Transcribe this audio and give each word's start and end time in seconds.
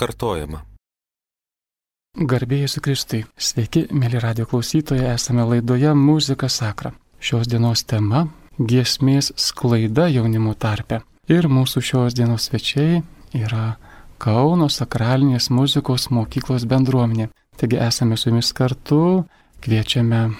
kartojama. 0.00 0.64
Garbėjai 2.30 2.68
su 2.72 2.80
Kristui. 2.82 3.20
Sveiki, 3.38 3.84
mėly 3.94 4.18
radio 4.22 4.46
klausytojai, 4.50 5.12
esame 5.14 5.44
laidoje 5.46 5.92
Muzika 5.94 6.48
Sakra. 6.50 6.90
Šios 7.20 7.46
dienos 7.52 7.84
tema- 7.84 8.26
giesmės 8.70 9.30
sklaida 9.36 10.08
jaunimo 10.10 10.54
tarpe. 10.54 11.02
Ir 11.28 11.46
mūsų 11.48 11.82
šios 11.88 12.16
dienos 12.18 12.48
svečiai 12.48 13.02
yra 13.34 13.76
Kauno 14.18 14.66
sakralinės 14.68 15.48
muzikos 15.50 16.10
mokyklos 16.10 16.66
bendruomenė. 16.68 17.28
Taigi 17.56 17.76
esame 17.76 18.16
su 18.16 18.28
jumis 18.28 18.52
kartu, 18.52 19.24
kviečiame 19.62 20.36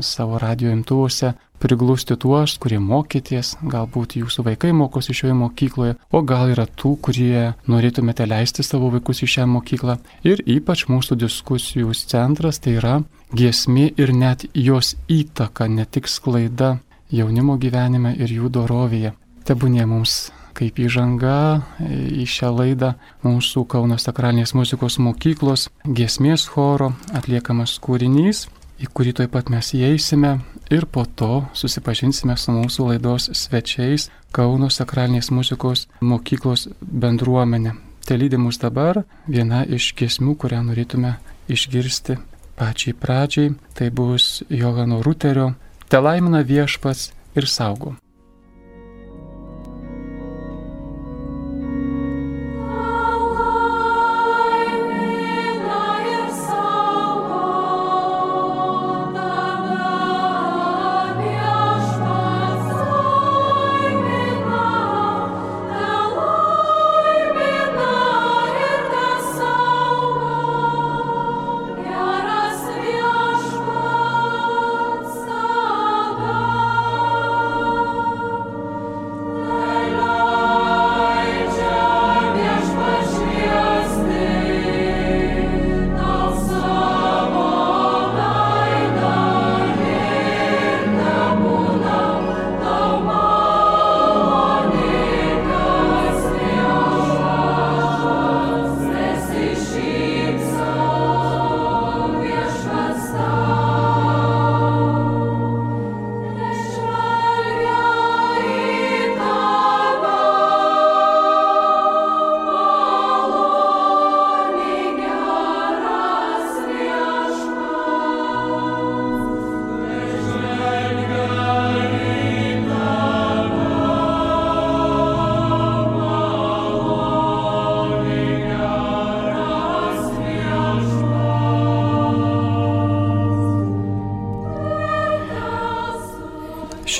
savo 0.00 0.38
radio 0.38 0.70
imtuvuose 0.70 1.34
priglusti 1.64 2.16
tuos, 2.20 2.58
kurie 2.60 2.78
mokyties, 2.82 3.54
galbūt 3.64 4.18
jūsų 4.20 4.44
vaikai 4.50 4.74
mokosi 4.76 5.16
šioje 5.16 5.36
mokykloje, 5.40 5.96
o 6.12 6.20
gal 6.26 6.52
yra 6.52 6.66
tų, 6.68 6.94
kurie 7.08 7.54
norėtumėte 7.70 8.28
leisti 8.28 8.64
savo 8.66 8.92
vaikus 8.92 9.24
į 9.24 9.30
šią 9.38 9.48
mokyklą. 9.56 9.98
Ir 10.28 10.44
ypač 10.44 10.86
mūsų 10.92 11.16
diskusijų 11.24 11.96
centras 12.04 12.60
tai 12.60 12.76
yra 12.78 12.98
giesmė 13.32 13.90
ir 13.96 14.12
net 14.12 14.44
jos 14.52 14.94
įtaka, 15.08 15.68
ne 15.68 15.88
tik 15.88 16.10
sklaida 16.10 16.76
jaunimo 17.14 17.56
gyvenime 17.60 18.14
ir 18.18 18.32
jų 18.38 18.52
dorovėje. 18.52 19.14
Tebūnė 19.48 19.86
mums 19.88 20.32
kaip 20.54 20.78
įžanga 20.78 21.36
į 21.82 22.26
šią 22.30 22.50
laidą 22.54 22.92
mūsų 23.24 23.64
Kauno 23.70 23.98
sakralinės 23.98 24.54
muzikos 24.54 25.00
mokyklos 25.02 25.68
giesmės 25.84 26.46
choro 26.52 26.92
atliekamas 27.16 27.78
kūrinys 27.82 28.46
į 28.80 28.90
kurį 28.92 29.14
taip 29.20 29.34
pat 29.36 29.50
mes 29.52 29.72
įeisime 29.76 30.38
ir 30.74 30.86
po 30.86 31.04
to 31.04 31.44
susipažinsime 31.54 32.36
su 32.36 32.54
mūsų 32.54 32.90
laidos 32.92 33.30
svečiais 33.32 34.10
Kauno 34.34 34.66
sakralinės 34.66 35.30
muzikos 35.30 35.86
mokyklos 36.02 36.66
bendruomenė. 36.82 37.76
Te 38.04 38.16
lydi 38.18 38.36
mus 38.36 38.58
dabar 38.58 39.04
viena 39.30 39.62
iš 39.62 39.92
giesmių, 39.94 40.34
kurią 40.34 40.64
norėtume 40.66 41.14
išgirsti 41.46 42.18
pačiai 42.58 42.96
pradžiai, 42.98 43.54
tai 43.78 43.92
bus 43.94 44.42
Johano 44.50 45.02
Ruterio 45.06 45.52
Te 45.88 46.00
laimina 46.00 46.40
viešpats 46.42 47.12
ir 47.38 47.46
saugo. 47.46 47.94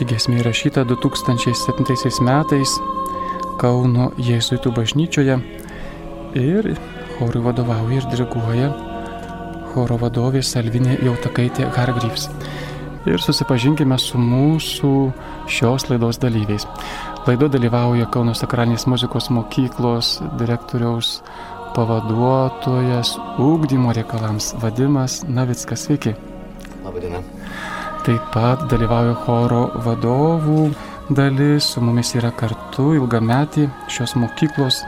Ši 0.05 0.11
giesmė 0.11 0.43
įrašyta 0.43 0.83
2007 0.85 2.25
metais 2.27 2.73
Kauno 3.56 4.11
Jėzuitų 4.21 4.73
bažnyčioje 4.77 5.39
ir 6.37 6.69
chorui 7.15 7.41
vadovauja 7.47 8.03
ir 8.03 8.09
diriguoja 8.11 8.67
choro 9.71 9.97
vadovė 10.03 10.43
Salvinė 10.45 10.99
Jautakaitė 11.06 11.71
Hargryvs. 11.79 12.27
Ir 13.09 13.25
susipažinkime 13.25 13.97
su 13.97 14.21
mūsų 14.21 14.93
šios 15.49 15.89
laidos 15.89 16.21
dalyviais. 16.21 16.69
Laido 17.25 17.49
dalyvauja 17.49 18.11
Kauno 18.12 18.37
sakralinės 18.37 18.85
muzikos 18.85 19.31
mokyklos 19.33 20.19
direktoriaus 20.37 21.23
pavaduotojas 21.73 23.17
ūkdymo 23.41 23.97
reikalams 23.97 24.53
Vadimas 24.61 25.23
Navickas. 25.25 25.89
Sveiki. 25.89 26.34
Taip 28.05 28.25
pat 28.35 28.67
dalyvauja 28.69 29.15
choro 29.25 29.62
vadovų 29.81 30.67
dalis, 31.17 31.71
su 31.73 31.81
mumis 31.81 32.11
yra 32.19 32.29
kartu 32.37 32.91
ilgametį 32.99 33.65
šios 33.89 34.12
mokyklos 34.21 34.83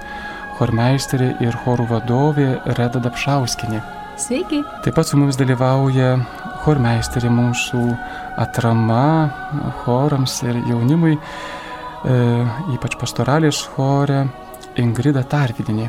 chormeisterė 0.58 1.30
ir 1.44 1.56
chorų 1.64 1.88
vadovė 1.94 2.50
Reda 2.76 3.00
Dapšauskinė. 3.00 3.80
Sveiki. 4.20 4.60
Taip 4.84 4.96
pat 5.00 5.08
su 5.08 5.16
mumis 5.16 5.40
dalyvauja 5.40 6.12
chormeisterė 6.66 7.32
mūsų 7.32 7.84
atrama 8.44 9.02
chorams 9.84 10.36
ir 10.44 10.60
jaunimui, 10.68 11.16
e, 11.16 12.16
ypač 12.76 13.00
pastoralės 13.00 13.64
chore 13.76 14.26
Ingrida 14.76 15.24
Tarvidinė. 15.24 15.88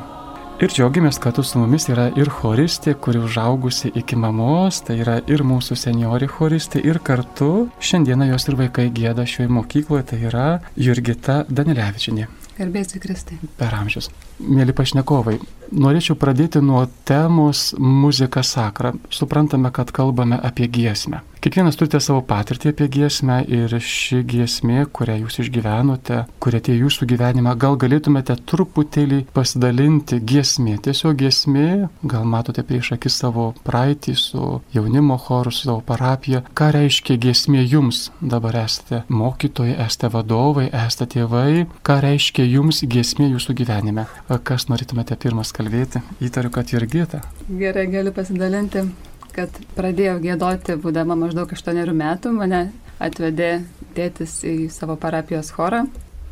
Ir 0.57 0.71
džiaugiamės, 0.73 1.19
kad 1.21 1.37
su 1.45 1.59
mumis 1.61 1.83
yra 1.93 2.07
ir 2.17 2.31
choristė, 2.33 2.95
kuri 2.97 3.19
užaugusi 3.21 3.91
iki 3.99 4.17
mamos, 4.17 4.79
tai 4.87 4.95
yra 5.03 5.19
ir 5.29 5.43
mūsų 5.45 5.77
seniori 5.77 6.25
choristė, 6.31 6.81
ir 6.81 6.97
kartu 6.97 7.67
šiandieną 7.77 8.31
jos 8.31 8.49
ir 8.49 8.57
vaikai 8.63 8.87
gėda 8.89 9.27
šioje 9.29 9.51
mokykloje, 9.53 10.07
tai 10.09 10.19
yra 10.31 10.47
Jurgita 10.73 11.43
Danilevičinė. 11.45 12.25
Garbėsiu 12.57 13.03
Kristai. 13.03 13.37
Per 13.61 13.77
amžius. 13.77 14.09
Mėly 14.37 14.73
pašnekovai, 14.77 15.39
norėčiau 15.73 16.17
pradėti 16.19 16.61
nuo 16.61 16.83
temos 17.09 17.71
muzika 17.77 18.43
sakra. 18.45 18.93
Suprantame, 19.09 19.71
kad 19.73 19.91
kalbame 19.95 20.37
apie 20.37 20.69
giesmę. 20.69 21.23
Kiekvienas 21.37 21.77
turite 21.77 21.99
savo 22.01 22.23
patirtį 22.25 22.71
apie 22.73 22.87
giesmę 22.91 23.35
ir 23.45 23.71
ši 23.79 24.23
giesmė, 24.25 24.87
kurią 24.91 25.19
jūs 25.21 25.37
išgyvenote, 25.43 26.23
kurie 26.41 26.59
tie 26.65 26.73
jūsų 26.79 27.05
gyvenime, 27.11 27.53
gal 27.61 27.77
galėtumėte 27.77 28.35
truputėlį 28.49 29.19
pasidalinti 29.35 30.17
giesmė. 30.27 30.79
Tiesiog 30.87 31.13
giesmė, 31.21 31.67
gal 32.01 32.25
matote 32.25 32.65
prieš 32.65 32.95
akis 32.97 33.19
savo 33.21 33.51
praeitį 33.67 34.15
su 34.17 34.47
jaunimo 34.73 35.19
choru, 35.21 35.53
su 35.53 35.69
savo 35.69 35.83
parapija. 35.85 36.41
Ką 36.57 36.71
reiškia 36.73 37.19
giesmė 37.21 37.61
jums? 37.63 38.07
Dabar 38.19 38.57
esate 38.65 39.03
mokytojai, 39.07 39.77
esate 39.85 40.09
vadovai, 40.17 40.67
esate 40.73 41.11
tėvai. 41.15 41.67
Ką 41.85 41.99
reiškia 42.03 42.49
jums 42.49 42.81
giesmė 42.81 43.29
jūsų 43.35 43.59
gyvenime? 43.61 44.07
Kas 44.27 44.65
norėtumėte 44.67 45.15
pirmas 45.15 45.53
kalbėti? 45.55 46.01
Įtariu, 46.19 46.49
kad 46.51 46.67
Jurgita. 46.73 47.21
Gerai, 47.47 47.85
galiu 47.87 48.11
pasidalinti, 48.11 48.83
kad 49.31 49.53
pradėjau 49.77 50.17
gėdoti, 50.19 50.75
būdama 50.83 51.15
maždaug 51.15 51.53
8 51.55 51.93
metų, 51.95 52.33
mane 52.35 52.65
atvedė 52.99 53.61
tėtis 53.95 54.41
į 54.43 54.67
savo 54.73 54.97
parapijos 54.99 55.53
chorą. 55.55 55.85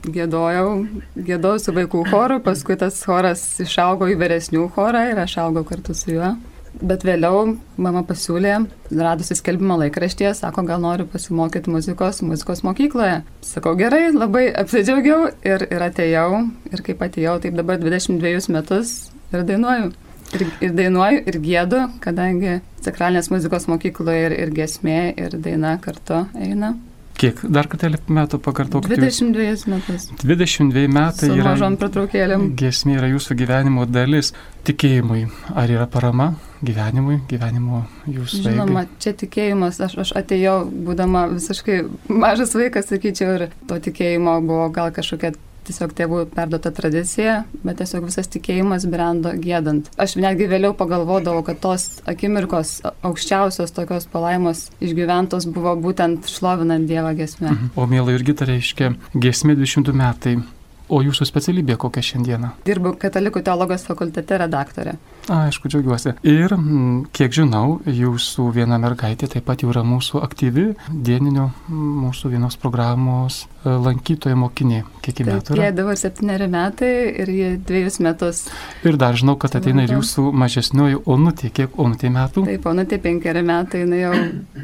Gėdojau, 0.06 0.68
gėdojau 1.16 1.62
su 1.64 1.74
vaikų 1.74 2.04
choru, 2.12 2.42
paskui 2.44 2.76
tas 2.78 3.00
choras 3.08 3.46
išaugo 3.64 4.12
į 4.12 4.20
vyresnių 4.20 4.68
chorą 4.76 5.06
ir 5.14 5.24
aš 5.24 5.40
augau 5.46 5.64
kartu 5.66 5.96
su 5.96 6.12
juo. 6.18 6.36
Bet 6.84 7.06
vėliau 7.08 7.54
mama 7.80 8.02
pasiūlė, 8.08 8.56
radusi 8.92 9.38
skelbimo 9.38 9.78
laikraštyje, 9.80 10.34
sako, 10.42 10.66
gal 10.68 10.82
noriu 10.84 11.06
pasimokyti 11.08 11.72
muzikos 11.72 12.20
muzikos 12.26 12.66
mokykloje. 12.68 13.22
Sakau, 13.46 13.76
gerai, 13.80 14.10
labai 14.16 14.48
apsidžiaugiau 14.64 15.30
ir, 15.48 15.68
ir 15.72 15.86
atėjau. 15.86 16.42
Ir 16.72 16.84
kaip 16.86 17.06
atėjau, 17.08 17.38
taip 17.44 17.56
dabar 17.56 17.80
22 17.80 18.52
metus 18.56 18.96
ir 19.32 19.46
dainuoju. 19.48 19.94
Ir, 20.36 20.44
ir 20.66 20.74
dainuoju, 20.76 21.22
ir 21.30 21.38
gėdu, 21.44 21.86
kadangi 22.04 22.58
sakralinės 22.84 23.32
muzikos 23.32 23.70
mokykloje 23.72 24.26
ir, 24.28 24.36
ir 24.48 24.52
gesmė, 24.58 25.00
ir 25.22 25.40
daina 25.40 25.78
kartu 25.84 26.26
eina. 26.36 26.74
Kiek 27.16 27.40
dar 27.48 27.70
kartelį 27.72 28.02
metų 28.12 28.42
pakartokite? 28.44 28.98
22 29.00 29.70
metus. 29.72 30.10
22 30.20 30.90
metai 30.92 31.30
Su 31.32 31.38
mažom 31.40 31.78
pertraukėlėm. 31.80 32.50
Giesmė 32.60 32.98
yra 32.98 33.08
jūsų 33.14 33.38
gyvenimo 33.40 33.86
dalis. 33.88 34.34
Tikėjimui. 34.68 35.24
Ar 35.56 35.72
yra 35.72 35.88
parama 35.88 36.34
gyvenimui, 36.66 37.20
gyvenimo 37.30 37.84
jūsų 38.10 38.44
Žinoma, 38.46 38.86
veiklai? 38.86 39.02
čia 39.04 39.16
tikėjimas, 39.24 39.82
aš, 39.88 39.98
aš 40.06 40.14
atėjau, 40.22 40.60
būdama 40.88 41.28
visiškai 41.34 41.82
mažas 42.12 42.56
vaikas, 42.58 42.90
sakyčiau, 42.92 43.36
ir 43.38 43.50
to 43.70 43.80
tikėjimo 43.90 44.40
buvo 44.46 44.70
gal 44.76 44.94
kažkokia 44.96 45.36
tiesiog 45.66 45.94
tėvų 45.98 46.20
perduota 46.36 46.72
tradicija, 46.76 47.40
bet 47.66 47.80
tiesiog 47.82 48.06
visas 48.10 48.30
tikėjimas 48.32 48.86
brendo 48.90 49.32
gėdant. 49.42 49.90
Aš 50.02 50.18
netgi 50.22 50.50
vėliau 50.52 50.76
pagalvodavau, 50.78 51.42
kad 51.48 51.62
tos 51.64 51.88
akimirkos 52.10 52.78
aukščiausios 53.06 53.74
tokios 53.76 54.08
palaimos 54.12 54.68
išgyventos 54.84 55.50
buvo 55.56 55.76
būtent 55.82 56.30
šlovinant 56.30 56.90
Dievą 56.90 57.16
gesmę. 57.18 57.50
Mhm. 57.52 57.72
O 57.76 57.88
mėly 57.90 58.20
irgi 58.20 58.38
tai 58.38 58.52
reiškia 58.54 58.94
giesmė 59.18 59.58
20 59.58 59.96
metai. 59.98 60.38
O 60.86 61.00
jūsų 61.02 61.26
specialybė 61.26 61.80
kokia 61.82 62.04
šiandieną? 62.06 62.52
Dirbu 62.68 62.94
Katalikų 63.02 63.42
teologijos 63.46 63.88
fakultete 63.88 64.38
redaktorė. 64.38 64.94
Aišku, 65.34 65.70
džiaugiuosi. 65.72 66.14
Ir, 66.30 66.54
mm, 66.54 67.08
kiek 67.16 67.34
žinau, 67.34 67.80
jūsų 67.90 68.52
viena 68.54 68.78
mergaitė 68.82 69.26
taip 69.32 69.48
pat 69.48 69.64
jau 69.64 69.72
yra 69.72 69.82
mūsų 69.82 70.22
aktyvi 70.22 70.68
dieninio 70.90 71.48
mm, 71.50 71.96
mūsų 72.04 72.30
vienos 72.36 72.58
programos 72.62 73.40
e, 73.64 73.74
lankytoja 73.74 74.38
mokinė. 74.38 74.84
Kiek 75.02 75.18
Taip, 75.18 75.30
metų 75.32 75.58
jai 75.58 75.72
dabar 75.74 75.98
septyneri 75.98 76.50
metai 76.54 76.92
ir 77.24 77.32
jie 77.34 77.50
dviejus 77.58 77.98
metus. 78.06 78.44
Ir 78.86 79.00
dar 79.02 79.18
žinau, 79.18 79.38
kad 79.42 79.58
ateina 79.58 79.88
ir 79.88 79.96
jūsų 79.96 80.28
mažesnioji 80.38 81.02
onutė. 81.10 81.50
Kiek 81.56 81.80
onutė 81.82 82.12
metų? 82.14 82.46
Taip, 82.50 82.68
o 82.70 82.76
nu 82.78 82.86
tai 82.90 83.00
penkeri 83.02 83.42
metai, 83.46 83.82
jinai 83.86 84.04
jau 84.04 84.14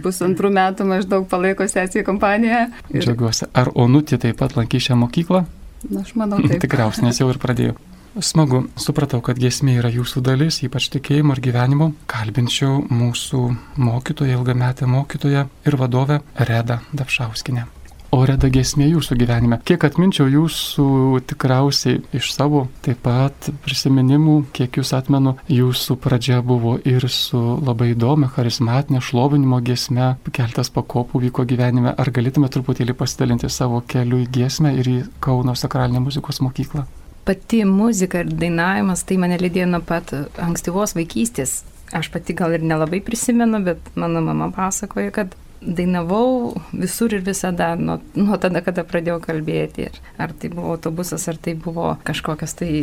pusantrų 0.06 0.54
metų 0.54 0.86
maždaug 0.94 1.26
palaiko 1.32 1.66
sesiją 1.70 2.06
kompaniją. 2.06 2.68
Ir, 2.94 3.02
Džiaugiuosi. 3.08 3.50
Ar 3.58 3.74
onutė 3.74 4.22
taip 4.22 4.38
pat 4.42 4.58
lankys 4.60 4.90
šią 4.90 5.00
mokyklą? 5.02 5.46
Na, 5.90 6.04
aš 6.04 6.14
manau, 6.20 6.42
taip. 6.48 6.62
Tikriausiai, 6.64 7.10
nes 7.10 7.22
jau 7.22 7.30
ir 7.32 7.42
pradėjau. 7.42 7.78
Smagu, 8.20 8.66
supratau, 8.76 9.22
kad 9.24 9.40
giesmė 9.40 9.78
yra 9.80 9.88
jūsų 9.94 10.20
dalis, 10.26 10.58
ypač 10.68 10.90
tikėjimo 10.92 11.38
ir 11.38 11.44
gyvenimo. 11.48 11.94
Kalbinčiau 12.12 12.82
mūsų 12.92 13.44
mokytoją, 13.80 14.36
ilgametę 14.42 14.90
mokytoją 14.92 15.46
ir 15.64 15.80
vadovę 15.80 16.20
Redą 16.36 16.82
Dapšauskinę. 16.92 17.70
O 18.12 18.26
Reda 18.28 18.50
giesmė 18.52 18.90
jūsų 18.90 19.16
gyvenime. 19.22 19.58
Kiek 19.64 19.86
atminčiau 19.88 20.26
jūsų 20.28 20.86
tikriausiai 21.30 22.02
iš 22.18 22.34
savo 22.36 22.66
taip 22.84 23.00
pat 23.06 23.48
prisiminimų, 23.64 24.34
kiek 24.52 24.82
jūs 24.82 24.90
atmenu, 24.98 25.38
jūsų 25.48 25.96
pradžia 26.04 26.42
buvo 26.44 26.74
ir 26.84 27.06
su 27.08 27.40
labai 27.64 27.94
įdomia, 27.94 28.28
charizmatinė 28.36 29.00
šlovinimo 29.08 29.62
giesme, 29.64 30.10
keltas 30.36 30.68
pakopų 30.76 31.22
vyko 31.24 31.46
gyvenime. 31.48 31.94
Ar 31.96 32.12
galėtume 32.12 32.50
truputėlį 32.52 32.98
pasidalinti 33.00 33.48
savo 33.48 33.80
keliu 33.88 34.20
į 34.26 34.28
giesmę 34.36 34.74
ir 34.82 34.92
į 34.92 34.98
Kauno 35.24 35.56
sakralinę 35.56 36.02
muzikos 36.04 36.44
mokyklą? 36.44 36.84
Pati 37.24 37.62
muzika 37.70 38.26
ir 38.26 38.34
dainavimas 38.34 39.06
tai 39.08 39.22
mane 39.24 39.38
lydėjo 39.40 39.70
nuo 39.72 39.80
pat 39.88 40.12
ankstyvos 40.36 40.98
vaikystės. 41.00 41.62
Aš 41.96 42.12
pati 42.12 42.36
gal 42.36 42.58
ir 42.58 42.68
nelabai 42.68 43.00
prisimenu, 43.08 43.64
bet 43.64 43.88
mano 43.96 44.20
mama 44.26 44.50
pasakoja, 44.52 45.16
kad 45.16 45.40
dainavau 45.62 46.56
visur 46.74 47.14
ir 47.14 47.24
visada, 47.26 47.76
nuo, 47.78 48.00
nuo 48.18 48.38
tada, 48.42 48.64
kada 48.66 48.84
pradėjau 48.88 49.20
kalbėti. 49.24 49.88
Ar 50.22 50.34
tai 50.34 50.50
buvo 50.54 50.74
autobusas, 50.76 51.28
ar 51.30 51.38
tai 51.38 51.54
buvo 51.60 51.94
kažkokios 52.08 52.58
tai 52.60 52.74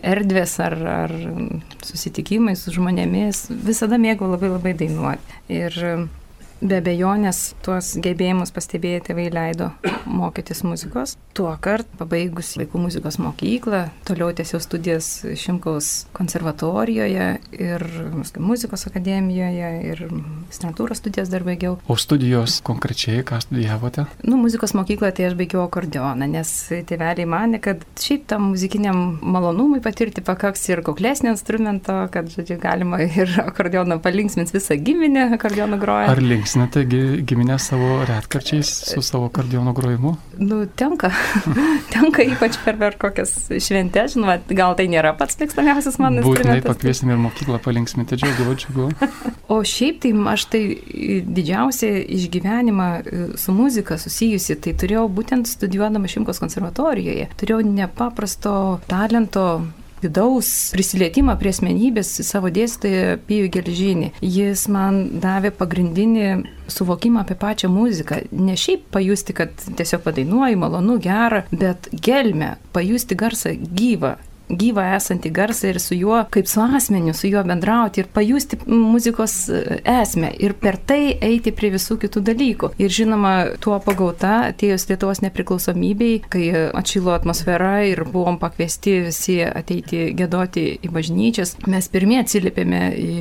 erdvės, 0.00 0.56
ar, 0.62 0.78
ar 1.06 1.14
susitikimai 1.82 2.54
su 2.58 2.74
žmonėmis, 2.74 3.48
visada 3.66 3.98
mėgau 4.00 4.30
labai 4.30 4.52
labai 4.54 4.76
dainuoti. 4.84 5.40
Ir 5.52 5.78
be 6.62 6.78
abejonės 6.78 7.52
tuos 7.64 7.92
gebėjimus 8.02 8.52
pastebėję 8.54 9.02
tėvai 9.08 9.26
leido 9.34 9.70
mokytis 10.06 10.62
muzikos. 10.66 11.16
Tuo 11.36 11.50
kart, 11.64 11.88
pabaigus 11.98 12.52
vaikų 12.60 12.80
muzikos 12.84 13.18
mokyklą, 13.22 13.86
toliau 14.06 14.30
tęsiau 14.36 14.60
studijas 14.62 15.08
Šimkaus 15.40 16.06
konservatorijoje 16.14 17.28
ir 17.56 17.84
muzikos 18.42 18.86
akademijoje 18.90 19.70
ir 19.92 20.02
strantūros 20.52 21.00
studijas 21.02 21.32
dar 21.32 21.46
baigiau. 21.46 21.78
O 21.90 21.96
studijos 21.98 22.60
konkrečiai, 22.66 23.24
ką 23.26 23.40
studijavote? 23.42 24.06
Nu, 24.26 24.38
muzikos 24.40 24.76
mokykloje 24.78 25.16
tai 25.18 25.30
aš 25.30 25.38
baigiau 25.40 25.64
akordeoną, 25.64 26.28
nes 26.36 26.52
tėveliai 26.70 27.28
mane, 27.28 27.62
kad 27.64 27.82
šiaip 28.02 28.28
tam 28.30 28.50
muzikiniam 28.52 29.18
malonumui 29.22 29.80
patirti 29.84 30.24
pakaks 30.24 30.68
ir 30.70 30.84
kuklesnio 30.86 31.32
instrumento, 31.34 31.96
kad, 32.12 32.30
žodžiu, 32.32 32.60
galima 32.62 33.00
ir 33.06 33.32
akordeoną 33.42 33.98
palinksmins 34.04 34.54
visą 34.54 34.76
giminę 34.78 35.30
akordeoną 35.38 35.80
grojant. 35.80 36.12
Ar 36.12 36.22
linksnate 36.22 36.51
gi- 36.88 37.22
giminę 37.26 37.58
savo 37.58 38.04
retkarčiais 38.08 38.68
su 38.92 39.02
savo 39.02 39.28
kardiono 39.28 39.72
grojimu? 39.72 40.16
Nu, 40.38 40.62
tenka. 40.66 41.10
tenka 41.94 42.22
ypač 42.22 42.58
per, 42.64 42.78
per 42.80 42.96
kokias 43.00 43.34
šventės, 43.62 44.14
žinoma, 44.16 44.38
gal 44.48 44.76
tai 44.78 44.86
nėra 44.92 45.14
pats 45.18 45.38
mėgstamiausias 45.40 45.98
mano 46.02 46.22
Būtinai 46.22 46.58
instrumentas. 46.60 46.70
pakviesim 46.76 47.10
ir 47.14 47.20
mokyklą 47.24 47.60
palinksminti, 47.64 48.16
džiaugiu, 48.20 48.56
džiaugiu. 48.56 48.90
O 49.52 49.58
šiaip 49.68 49.98
tai 50.00 50.12
aš 50.32 50.46
tai 50.48 50.60
didžiausią 51.28 51.90
išgyvenimą 52.16 52.86
e, 53.02 53.24
su 53.36 53.52
muzika 53.52 53.98
susijusi, 54.00 54.56
tai 54.56 54.72
turėjau 54.80 55.02
būtent 55.12 55.50
studijuodama 55.50 56.08
Šimkos 56.08 56.40
konservatorijoje. 56.40 57.26
Turėjau 57.36 57.60
nepaprasto 57.66 58.54
talento 58.88 59.44
vidaus 60.02 60.48
prisilietimą 60.74 61.36
prie 61.40 61.52
asmenybės 61.54 62.10
savo 62.26 62.50
dėstytoją 62.52 63.18
Pijų 63.28 63.52
Gelžinį. 63.56 64.10
Jis 64.24 64.66
man 64.72 65.02
davė 65.22 65.52
pagrindinį 65.54 66.28
suvokimą 66.72 67.22
apie 67.22 67.36
pačią 67.38 67.70
muziką. 67.72 68.22
Ne 68.32 68.56
šiaip 68.58 68.88
pajusti, 68.94 69.36
kad 69.36 69.54
tiesiog 69.78 70.04
padainuoji, 70.06 70.58
malonu, 70.60 70.98
gera, 71.02 71.44
bet 71.52 71.88
gelmę, 71.92 72.56
pajusti 72.74 73.18
garsą 73.18 73.56
gyvą 73.62 74.16
gyvą 74.58 74.84
esantį 74.96 75.32
garsą 75.34 75.72
ir 75.72 75.80
su 75.82 75.96
juo, 75.96 76.22
kaip 76.32 76.48
su 76.50 76.62
asmeniu, 76.62 77.14
su 77.16 77.30
juo 77.30 77.42
bendrauti 77.46 78.02
ir 78.02 78.10
pajusti 78.12 78.58
muzikos 78.66 79.36
e, 79.48 79.62
esmę 79.88 80.32
ir 80.42 80.54
per 80.60 80.76
tai 80.76 81.16
eiti 81.20 81.52
prie 81.56 81.72
visų 81.74 81.98
kitų 82.02 82.24
dalykų. 82.28 82.72
Ir 82.82 82.92
žinoma, 82.92 83.34
tuo 83.62 83.78
pagauta 83.84 84.48
atėjus 84.50 84.88
Lietuvos 84.90 85.22
nepriklausomybei, 85.24 86.20
kai 86.32 86.44
atšilo 86.72 87.14
atmosfera 87.14 87.82
ir 87.88 88.04
buvom 88.08 88.38
pakviesti 88.42 88.98
visi 89.08 89.38
ateiti 89.46 90.10
gėdoti 90.18 90.66
į 90.82 90.92
bažnyčias, 90.92 91.56
mes 91.70 91.88
pirmie 91.92 92.20
atsiliepėme 92.22 92.82
į, 92.98 93.14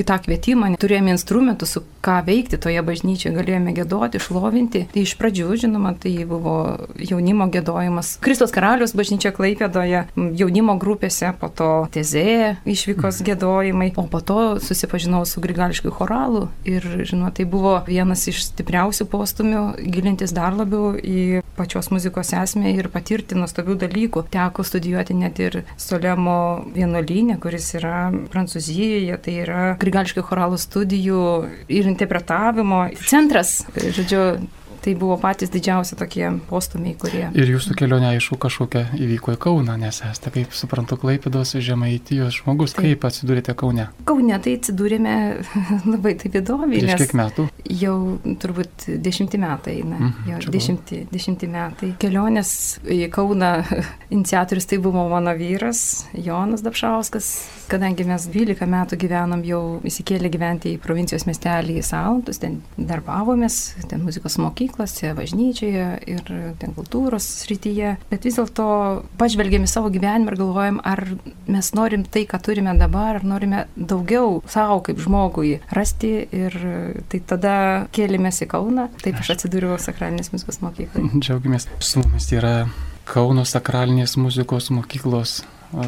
į 0.00 0.06
tą 0.08 0.18
kvietimą, 0.24 0.72
turėjome 0.80 1.14
instrumentų, 1.14 1.68
su 1.68 1.84
ką 2.04 2.20
veikti 2.26 2.60
toje 2.62 2.82
bažnyčioje, 2.84 3.34
galėjome 3.36 3.74
gėdoti, 3.76 4.22
šlovinti. 4.22 4.84
Tai 4.92 5.04
iš 5.04 5.14
pradžių, 5.20 5.48
žinoma, 5.64 5.94
tai 5.98 6.14
buvo 6.28 6.56
jaunimo 6.96 7.48
gėdojimas. 7.52 8.16
Kristos 8.24 8.54
karalius 8.54 8.94
bažnyčia 8.98 9.32
Klaipėdoje, 9.34 10.06
jaunimo 10.38 10.77
grupėse, 10.80 11.32
po 11.40 11.50
to 11.52 11.70
tezėje 11.94 12.56
išvykos 12.68 13.22
gėdojimai, 13.26 13.90
o 13.98 14.06
po 14.10 14.20
to 14.24 14.40
susipažinau 14.62 15.24
su 15.28 15.42
grigališkiu 15.44 15.92
choralu 15.94 16.46
ir, 16.68 16.84
žinoma, 17.02 17.32
tai 17.34 17.46
buvo 17.48 17.78
vienas 17.88 18.26
iš 18.30 18.44
stipriausių 18.50 19.08
postumių 19.10 19.62
gilintis 19.92 20.34
dar 20.36 20.56
labiau 20.56 20.94
į 20.98 21.42
pačios 21.58 21.90
muzikos 21.94 22.32
esmę 22.38 22.72
ir 22.76 22.90
patirti 22.92 23.38
nuostabių 23.38 23.78
dalykų. 23.84 24.24
Teko 24.32 24.64
studijuoti 24.66 25.16
net 25.18 25.40
ir 25.42 25.62
Solemo 25.80 26.38
vienuolynė, 26.74 27.38
kuris 27.42 27.72
yra 27.78 28.08
Prancūzijoje, 28.32 29.18
tai 29.24 29.38
yra 29.44 29.64
grigališkių 29.80 30.24
choralų 30.28 30.60
studijų 30.62 31.24
ir 31.72 31.90
interpretavimo 31.90 32.84
centras, 33.08 33.60
žodžiu, 33.74 34.24
Tai 34.84 34.94
buvo 34.98 35.16
patys 35.20 35.50
didžiausi 35.52 35.96
tokie 35.98 36.26
postumiai, 36.48 36.94
kurie. 36.98 37.24
Ir 37.34 37.50
jūsų 37.54 37.74
kelionė, 37.78 38.12
aišku, 38.16 38.38
kažkokia 38.40 38.84
įvyko 38.98 39.34
į 39.34 39.40
Kauną, 39.42 39.74
nes 39.80 40.00
esate, 40.06 40.30
kaip 40.34 40.54
suprantu, 40.56 40.98
Klaipėdos 41.00 41.54
žemaitijos 41.62 42.40
žmogus. 42.40 42.74
Taip. 42.76 42.86
Kaip 42.88 43.06
atsidūrėte 43.10 43.54
Kaune? 43.58 43.88
Kaune 44.08 44.38
tai 44.44 44.54
atsidūrėme 44.58 45.14
labai 45.92 46.14
taip 46.20 46.38
įdomiai. 46.40 46.82
Prieš 46.84 47.02
kiek 47.04 47.14
metų? 47.18 47.48
Jau 47.82 47.96
turbūt 48.42 48.88
dešimti 49.04 49.40
metai, 49.42 49.78
na, 49.86 49.98
Mhm, 49.98 50.28
jo, 50.30 50.38
dešimti, 50.54 51.00
dešimti 51.10 51.48
metai. 51.50 51.90
Kelionės 52.00 52.52
į 52.86 53.08
Kauną 53.12 53.50
iniciatorius 54.14 54.68
tai 54.70 54.78
buvo 54.82 55.02
mano 55.10 55.34
vyras, 55.38 56.06
Jonas 56.14 56.62
Dapšauskas, 56.64 57.28
kadangi 57.70 58.06
mes 58.08 58.28
12 58.30 58.68
metų 58.70 58.98
gyvenom 59.02 59.42
jau 59.46 59.62
įsikėlė 59.88 60.30
gyventi 60.32 60.76
į 60.76 60.80
provincijos 60.84 61.26
miestelį 61.28 61.78
į 61.80 61.84
Salantus, 61.88 62.40
ten 62.42 62.60
darbavomės, 62.78 63.58
ten 63.90 64.04
muzikos 64.06 64.38
mokyklose, 64.68 65.14
bažnyčioje 65.16 65.86
ir 66.06 66.22
ten 66.58 66.74
kultūros 66.76 67.24
srityje, 67.44 67.96
bet 68.10 68.24
vis 68.24 68.36
dėlto 68.38 69.04
pažvelgėm 69.18 69.64
į 69.64 69.70
savo 69.70 69.90
gyvenimą 69.90 70.32
ir 70.32 70.38
galvojam, 70.38 70.80
ar 70.84 71.04
mes 71.48 71.72
norim 71.74 72.04
tai, 72.04 72.26
ką 72.28 72.40
turime 72.42 72.76
dabar, 72.78 73.18
ar 73.18 73.24
norime 73.24 73.66
daugiau 73.76 74.42
savo 74.48 74.80
kaip 74.86 75.00
žmogui 75.00 75.58
rasti 75.74 76.28
ir 76.30 76.54
tai 77.08 77.20
tada 77.20 77.54
kėlėmės 77.92 78.42
į 78.44 78.50
Kauną, 78.52 78.88
taip 79.02 79.18
aš 79.20 79.34
atsidūriau 79.36 79.78
sakralinės 79.80 80.32
muzikos 80.32 80.60
mokykloje. 80.64 81.10
Džiaugiamės. 81.22 81.68
Su 81.80 82.02
mumis 82.02 82.30
yra 82.32 82.68
Kauno 83.08 83.46
sakralinės 83.48 84.18
muzikos 84.20 84.70
mokyklos 84.74 85.40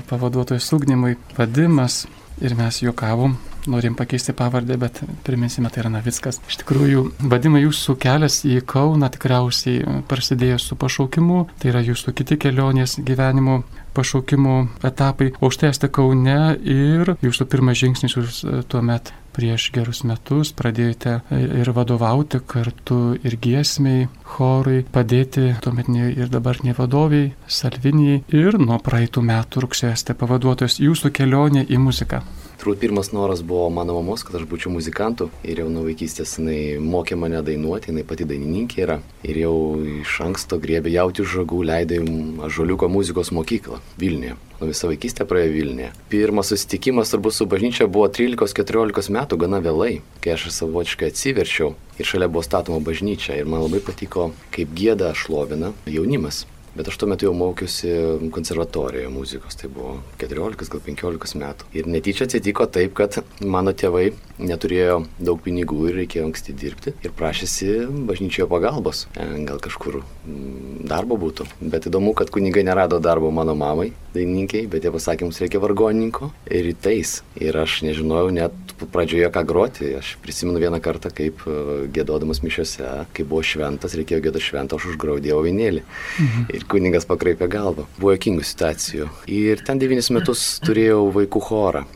pavaduotojas 0.08 0.72
ugnimui 0.76 1.16
Vadimas 1.36 2.06
ir 2.40 2.56
mes 2.56 2.82
juokavom 2.84 3.36
norim 3.66 3.96
pakeisti 3.98 4.32
pavardę, 4.36 4.78
bet 4.80 5.02
priminsime, 5.26 5.70
tai 5.70 5.84
yra 5.84 5.92
Navickas. 5.96 6.40
Iš 6.48 6.60
tikrųjų, 6.62 7.04
vadimai 7.32 7.64
jūsų 7.64 7.96
kelias 8.00 8.40
į 8.48 8.60
Kauną 8.68 9.10
tikriausiai 9.12 10.02
prasidėjo 10.08 10.60
su 10.62 10.78
pašaukimu, 10.80 11.44
tai 11.60 11.72
yra 11.74 11.84
jūsų 11.84 12.14
kiti 12.16 12.38
kelionės 12.40 12.98
gyvenimo 13.04 13.62
pašaukimo 13.94 14.56
etapai. 14.86 15.32
O 15.40 15.50
štai 15.50 15.72
esate 15.72 15.90
Kaune 15.92 16.56
ir 16.62 17.16
jūsų 17.24 17.48
pirmas 17.50 17.80
žingsnis 17.80 18.16
jūs 18.16 18.44
e, 18.44 18.60
tuo 18.70 18.82
metu 18.86 19.16
prieš 19.34 19.68
gerus 19.74 20.02
metus 20.06 20.52
pradėjote 20.56 21.12
e, 21.30 21.40
ir 21.62 21.70
vadovauti 21.74 22.40
kartu 22.46 23.14
ir 23.22 23.36
giesmiai, 23.42 24.08
chorui, 24.34 24.82
padėti 24.94 25.54
tuometiniai 25.64 26.12
ir 26.18 26.30
dabartiniai 26.32 26.76
vadoviai, 26.78 27.32
Salvinijai 27.46 28.22
ir 28.36 28.58
nuo 28.62 28.78
praeitų 28.82 29.24
metų 29.26 29.66
rugsėjo 29.66 29.94
esate 29.94 30.18
pavaduotojas 30.18 30.80
jūsų 30.82 31.14
kelionė 31.14 31.66
į 31.68 31.80
muziką. 31.82 32.22
Turbūt 32.60 32.76
pirmas 32.82 33.08
noras 33.16 33.40
buvo 33.40 33.70
mano 33.72 33.94
mamos, 33.96 34.20
kad 34.20 34.34
aš 34.36 34.42
būčiau 34.44 34.68
muzikantu 34.74 35.30
ir 35.48 35.62
jau 35.62 35.70
nuo 35.72 35.86
vaikystės 35.86 36.34
jinai 36.36 36.76
mokė 36.84 37.16
mane 37.16 37.40
dainuoti, 37.46 37.88
jinai 37.88 38.04
pati 38.04 38.26
dainininkė 38.28 38.82
yra 38.84 38.98
ir 39.24 39.38
jau 39.40 39.54
iš 40.02 40.18
anksto 40.26 40.58
griebė 40.60 40.92
jauti 40.92 41.24
žagų, 41.24 41.62
leidė 41.70 42.02
Ažuoliuko 42.44 42.90
muzikos 42.92 43.32
mokyklą 43.32 43.80
Vilniuje. 43.96 44.36
Nu, 44.60 44.68
visą 44.68 44.92
vaikystę 44.92 45.24
praėjo 45.24 45.54
Vilniuje. 45.56 45.88
Pirmas 46.12 46.52
susitikimas 46.52 47.14
turbūt 47.14 47.38
su 47.38 47.48
bažnyčia 47.48 47.88
buvo 47.88 48.12
13-14 48.12 49.08
metų, 49.16 49.40
gana 49.40 49.64
vėlai, 49.64 50.02
kai 50.20 50.36
aš 50.36 50.50
savotiškai 50.60 51.14
atsiverčiau 51.14 51.72
ir 51.96 52.12
šalia 52.12 52.28
buvo 52.28 52.44
statoma 52.44 52.84
bažnyčia 52.84 53.40
ir 53.40 53.48
man 53.48 53.64
labai 53.64 53.80
patiko, 53.80 54.34
kaip 54.52 54.76
gėda 54.76 55.14
šlovina 55.16 55.72
jaunimas. 55.88 56.44
Bet 56.80 56.88
aš 56.88 56.96
tuo 56.96 57.10
metu 57.10 57.26
jau 57.26 57.34
mokiausi 57.36 57.90
konservatorijoje 58.32 59.08
muzikos, 59.12 59.58
tai 59.60 59.68
buvo 59.68 59.98
14 60.16 60.70
gal 60.72 60.80
15 60.86 61.36
metų. 61.42 61.66
Ir 61.76 61.90
netyčia 61.92 62.24
atsitiko 62.24 62.64
taip, 62.72 62.94
kad 62.96 63.18
mano 63.44 63.74
tėvai 63.76 64.06
neturėjo 64.40 65.02
daug 65.20 65.42
pinigų 65.44 65.90
ir 65.90 65.98
reikėjo 66.00 66.30
anksti 66.30 66.54
dirbti 66.56 66.94
ir 67.04 67.12
prašėsi 67.16 67.68
bažnyčioje 68.08 68.48
pagalbos. 68.48 69.04
E, 69.12 69.26
gal 69.44 69.60
kažkur 69.60 70.00
mm, 70.00 70.86
darbo 70.88 71.18
būtų. 71.20 71.44
Bet 71.60 71.90
įdomu, 71.90 72.14
kad 72.16 72.32
kunigai 72.32 72.64
nerado 72.64 72.96
darbo 73.02 73.28
mano 73.34 73.52
mamai, 73.58 73.90
dainininkiai, 74.14 74.64
bet 74.70 74.86
jie 74.86 74.94
pasakė, 74.94 75.28
mums 75.28 75.40
reikia 75.42 75.60
vargonininko 75.60 76.30
ir 76.48 76.64
rytais. 76.70 77.18
Ir 77.40 77.60
aš 77.60 77.80
nežinojau 77.84 78.32
net 78.34 78.74
pradžioje 78.80 79.28
ką 79.34 79.44
groti. 79.44 79.92
Aš 80.00 80.14
prisimenu 80.24 80.62
vieną 80.62 80.80
kartą, 80.82 81.12
kaip 81.14 81.44
e, 81.44 81.58
gėdodamas 81.92 82.42
mišiuose, 82.44 82.88
kai 83.16 83.28
buvo 83.28 83.44
šventas, 83.46 83.96
reikėjo 83.98 84.24
gėdoti 84.24 84.48
šventą, 84.48 84.80
aš 84.80 84.94
užgraudėjau 84.94 85.42
vinėlį. 85.46 85.84
Mhm. 85.84 86.48
Ir 86.56 86.66
kuningas 86.70 87.08
pakraipė 87.10 87.48
galvą. 87.50 87.86
Buvo 87.98 88.14
jokingų 88.16 88.46
situacijų. 88.46 89.08
Ir 89.30 89.64
ten 89.66 89.80
devynis 89.82 90.12
metus 90.14 90.44
turėjau 90.64 91.08
vaikų 91.16 91.48
chorą. 91.50 91.86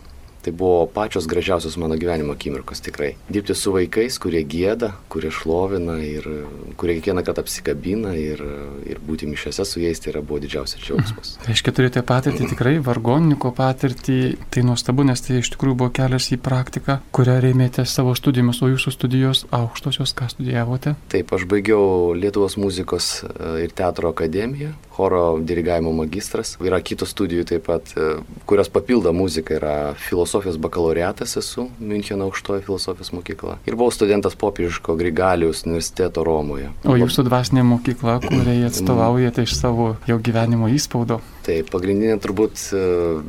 Tai 0.45 0.53
buvo 0.53 0.85
pačios 0.93 1.27
gražiausios 1.31 1.79
mano 1.81 1.97
gyvenimo 1.97 2.35
akimirkos 2.37 2.83
tikrai. 2.85 3.15
Dirbti 3.33 3.57
su 3.57 3.73
vaikais, 3.73 4.19
kurie 4.21 4.43
gėda, 4.45 4.93
kurie 5.09 5.31
šlovina 5.33 5.97
ir 6.05 6.27
kurie 6.77 6.99
kiekvieną 6.99 7.25
kartą 7.25 7.45
apsikabina 7.45 8.15
ir, 8.19 8.43
ir 8.89 9.01
būti 9.05 9.29
mišiose 9.31 9.65
su 9.69 9.81
jais 9.83 10.03
tai 10.03 10.13
yra 10.13 10.23
buvo 10.25 10.41
didžiausias 10.43 10.83
džiaugsmas. 10.85 11.35
Tai 11.41 11.51
reiškia, 11.51 11.75
turite 11.77 12.03
patirtį 12.07 12.51
tikrai, 12.53 12.75
vargonininko 12.85 13.55
patirtį, 13.57 14.19
tai 14.53 14.65
nuostabu, 14.67 15.07
nes 15.09 15.25
tai 15.25 15.41
iš 15.41 15.53
tikrųjų 15.55 15.79
buvo 15.81 15.93
kelias 15.95 16.31
į 16.35 16.41
praktiką, 16.45 16.99
kurią 17.15 17.39
rėmėte 17.45 17.87
savo 17.89 18.15
studijomis, 18.19 18.61
o 18.65 18.71
jūsų 18.73 18.95
studijos 18.95 19.45
aukštosios, 19.55 20.15
ką 20.19 20.31
studijavote? 20.35 20.95
Taip, 21.13 21.33
aš 21.37 21.47
baigiau 21.51 22.13
Lietuvos 22.19 22.59
muzikos 22.61 23.11
e, 23.25 23.65
ir 23.65 23.75
teatro 23.77 24.13
akademiją, 24.13 24.75
choro 24.95 25.39
dirigavimo 25.41 25.93
magistras. 25.97 26.55
Yra 26.63 26.81
kitos 26.85 27.15
studijų 27.15 27.47
taip 27.51 27.67
pat, 27.69 27.95
e, 27.97 28.15
kurios 28.49 28.71
papildo 28.73 29.13
muziką. 29.17 29.59
Yra 29.59 29.75
filosofijos 30.35 30.59
bakalaureatas 30.59 31.37
esu, 31.37 31.69
Müncheno 31.79 32.25
aukštojo 32.25 32.61
filosofijos 32.61 33.13
mokykla. 33.13 33.59
Ir 33.67 33.77
buvau 33.77 33.93
studentas 33.95 34.35
popiežiško 34.35 34.97
Grigalijos 34.97 35.63
universiteto 35.67 36.25
Romoje. 36.25 36.71
O 36.85 36.97
jūsų 36.99 37.23
dvasinė 37.29 37.63
mokykla, 37.63 38.19
kuriai 38.25 38.65
atstovaujate 38.67 39.45
iš 39.47 39.55
savo 39.55 39.95
jau 40.09 40.19
gyvenimo 40.19 40.67
įspaudo? 40.75 41.21
Tai 41.47 41.61
pagrindinė 41.71 42.17
turbūt 42.25 42.65
e, 42.75 42.83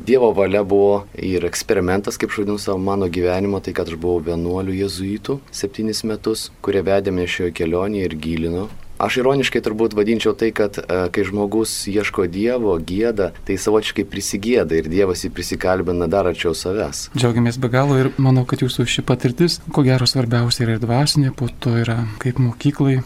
Dievo 0.08 0.32
valia 0.34 0.64
buvo 0.66 1.04
ir 1.14 1.46
eksperimentas, 1.46 2.18
kaip 2.18 2.34
žodinu 2.34 2.58
savo 2.58 2.80
mano 2.82 3.06
gyvenimo, 3.06 3.60
tai 3.62 3.76
kad 3.76 3.86
aš 3.86 4.00
buvau 4.00 4.24
vienuolių 4.26 4.80
jezuitų 4.80 5.38
septynis 5.54 6.02
metus, 6.08 6.50
kurie 6.64 6.82
vedė 6.82 7.14
mane 7.14 7.30
šioje 7.30 7.54
kelionėje 7.54 8.10
ir 8.10 8.18
gilino 8.18 8.66
Aš 8.96 9.18
ironiškai 9.20 9.60
turbūt 9.60 9.92
vadinčiau 9.96 10.32
tai, 10.38 10.48
kad 10.56 10.78
e, 10.80 10.84
kai 11.12 11.24
žmogus 11.28 11.72
ieško 11.90 12.24
Dievo, 12.32 12.78
gėda, 12.80 13.32
tai 13.44 13.58
savočiai 13.60 14.06
prisigėda 14.08 14.78
ir 14.78 14.88
Dievas 14.88 15.26
jį 15.26 15.32
prisikalbina 15.36 16.08
dar 16.08 16.30
arčiau 16.30 16.54
savęs. 16.56 17.10
Džiaugiamės 17.12 17.60
be 17.60 17.68
galo 17.72 17.98
ir 18.00 18.08
manau, 18.16 18.46
kad 18.48 18.64
jūsų 18.64 18.86
ši 18.88 19.04
patirtis, 19.04 19.58
ko 19.68 19.84
gero 19.84 20.08
svarbiausia 20.08 20.64
yra 20.64 20.78
ir 20.78 20.82
dvasinė, 20.84 21.34
po 21.36 21.50
to 21.60 21.74
yra 21.82 21.98
kaip 22.22 22.40
mokyklai 22.40 23.02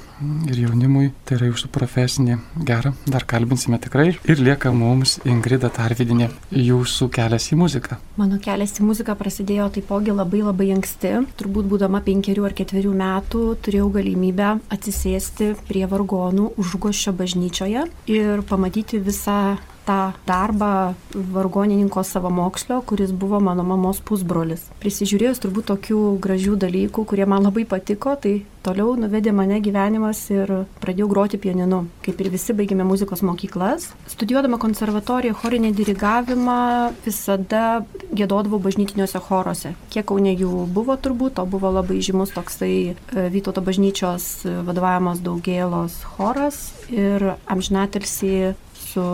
ir 0.50 0.60
jaunimui, 0.66 1.10
tai 1.26 1.38
yra 1.38 1.48
jūsų 1.48 1.70
profesinė. 1.74 2.38
Gerą, 2.66 2.92
dar 3.10 3.24
kalbinsime 3.28 3.80
tikrai. 3.82 4.12
Ir 4.30 4.42
lieka 4.44 4.70
mums 4.76 5.16
Ingrida 5.26 5.70
Tarvidinė, 5.72 6.28
jūsų 6.54 7.08
kelias 7.14 7.48
į 7.50 7.58
muziką. 7.60 7.98
Mano 8.20 8.38
kelias 8.42 8.76
į 8.78 8.86
muziką 8.86 9.16
prasidėjo 9.18 9.70
taipogi 9.74 10.14
labai 10.14 10.42
labai 10.44 10.70
anksti, 10.76 11.14
turbūt 11.40 11.70
būdama 11.72 12.02
penkerių 12.06 12.46
ar 12.46 12.56
ketverių 12.58 12.94
metų 13.00 13.44
turėjau 13.64 13.88
galimybę 13.96 14.52
atsisėsti 14.70 15.54
prie 15.68 15.79
prie 15.80 15.88
vargonų 15.88 16.50
užgoščio 16.60 17.12
bažnyčioje 17.16 17.86
ir 18.12 18.42
pamatyti 18.44 18.98
visą 19.00 19.56
tą 19.90 20.12
darbą 20.26 20.94
vargonininko 21.14 22.02
savamokslio, 22.04 22.82
kuris 22.86 23.12
buvo 23.12 23.40
mano 23.40 23.64
mamos 23.66 24.00
pusbrolis. 24.00 24.62
Prisižiūrėjus 24.82 25.42
turbūt 25.42 25.70
tokių 25.72 26.00
gražių 26.22 26.56
dalykų, 26.64 27.04
kurie 27.10 27.26
man 27.26 27.46
labai 27.48 27.66
patiko, 27.68 28.14
tai 28.20 28.40
toliau 28.64 28.94
nuvedė 29.00 29.32
mane 29.34 29.58
gyvenimas 29.64 30.20
ir 30.30 30.52
pradėjau 30.82 31.08
groti 31.10 31.40
pianinu. 31.42 31.82
Kaip 32.04 32.20
ir 32.20 32.30
visi 32.32 32.54
baigėme 32.56 32.86
muzikos 32.86 33.24
mokyklas. 33.26 33.88
Studijuodama 34.12 34.60
konservatoriją 34.62 35.38
chorinį 35.40 35.72
dirigavimą 35.78 36.60
visada 37.06 37.82
gėdodavau 38.12 38.60
bažnytiniuose 38.62 39.22
choruose. 39.26 39.74
Kiek 39.90 40.06
kaunė 40.10 40.36
jų 40.36 40.66
buvo 40.70 40.98
turbūt, 41.00 41.40
o 41.42 41.48
buvo 41.50 41.72
labai 41.80 42.00
žymus 42.04 42.34
toksai 42.36 42.74
e, 42.92 43.28
Vytauto 43.30 43.62
bažnyčios 43.64 44.44
vadovavimas 44.66 45.22
daugėlos 45.24 46.02
choras 46.16 46.68
ir 46.92 47.32
amžinatelsi 47.50 48.52
su 48.90 49.06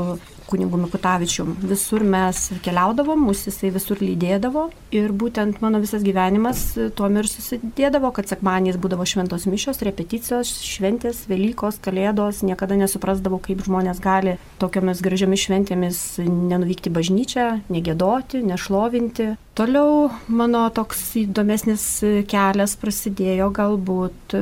kunigu 0.47 0.79
Mikutavičium. 0.81 1.55
Visur 1.67 2.05
mes 2.07 2.41
keliaudavom, 2.65 3.27
mus 3.29 3.45
jisai 3.49 3.73
visur 3.75 4.01
lydėdavo 4.03 4.69
ir 4.95 5.13
būtent 5.13 5.61
mano 5.65 5.81
visas 5.83 6.05
gyvenimas 6.07 6.63
tuom 6.99 7.19
ir 7.21 7.29
susidėdavo, 7.31 8.13
kad 8.17 8.31
sekmaniais 8.31 8.79
būdavo 8.81 9.07
šventos 9.09 9.49
mišios, 9.51 9.83
repeticijos, 9.87 10.53
šventės, 10.67 11.25
Velykos, 11.31 11.81
Kalėdos, 11.85 12.43
niekada 12.47 12.79
nesuprasdavau, 12.79 13.41
kaip 13.43 13.65
žmonės 13.67 14.03
gali 14.05 14.37
tokiamis 14.63 15.03
gražiomis 15.05 15.47
šventėmis 15.47 16.05
nenuvykti 16.27 16.93
bažnyčią, 16.95 17.49
negėdoti, 17.73 18.45
nešlovinti. 18.47 19.35
Toliau 19.57 20.11
mano 20.29 20.67
toks 20.69 20.99
įdomesnis 21.17 21.83
kelias 22.29 22.75
prasidėjo 22.77 23.47
galbūt 23.57 24.35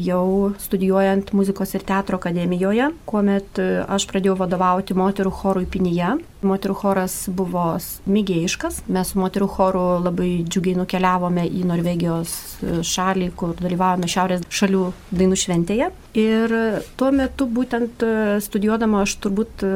jau 0.00 0.52
studijuojant 0.64 1.34
muzikos 1.36 1.74
ir 1.76 1.82
teatro 1.84 2.16
akademijoje, 2.16 2.86
kuomet 3.04 3.58
aš 3.60 4.06
pradėjau 4.08 4.38
vadovauti 4.40 4.96
moterų 4.96 5.32
chorui 5.42 5.68
Pinyje. 5.68 6.14
Moterų 6.48 6.76
choras 6.80 7.16
buvo 7.28 7.66
mėgėjiškas, 8.08 8.78
mes 8.96 9.12
su 9.12 9.20
moterų 9.20 9.50
choru 9.58 9.82
labai 10.06 10.30
džiugiai 10.48 10.78
nukeliavome 10.80 11.44
į 11.52 11.66
Norvegijos 11.68 12.32
šalį, 12.64 13.28
kur 13.36 13.52
dalyvavome 13.60 14.08
Šiaurės 14.08 14.46
šalių 14.48 14.86
dainų 15.12 15.38
šventėje. 15.42 15.90
Ir 16.16 16.56
tuo 16.96 17.12
metu 17.12 17.44
būtent 17.60 18.06
studijuodama 18.48 19.04
aš 19.04 19.18
turbūt 19.20 19.66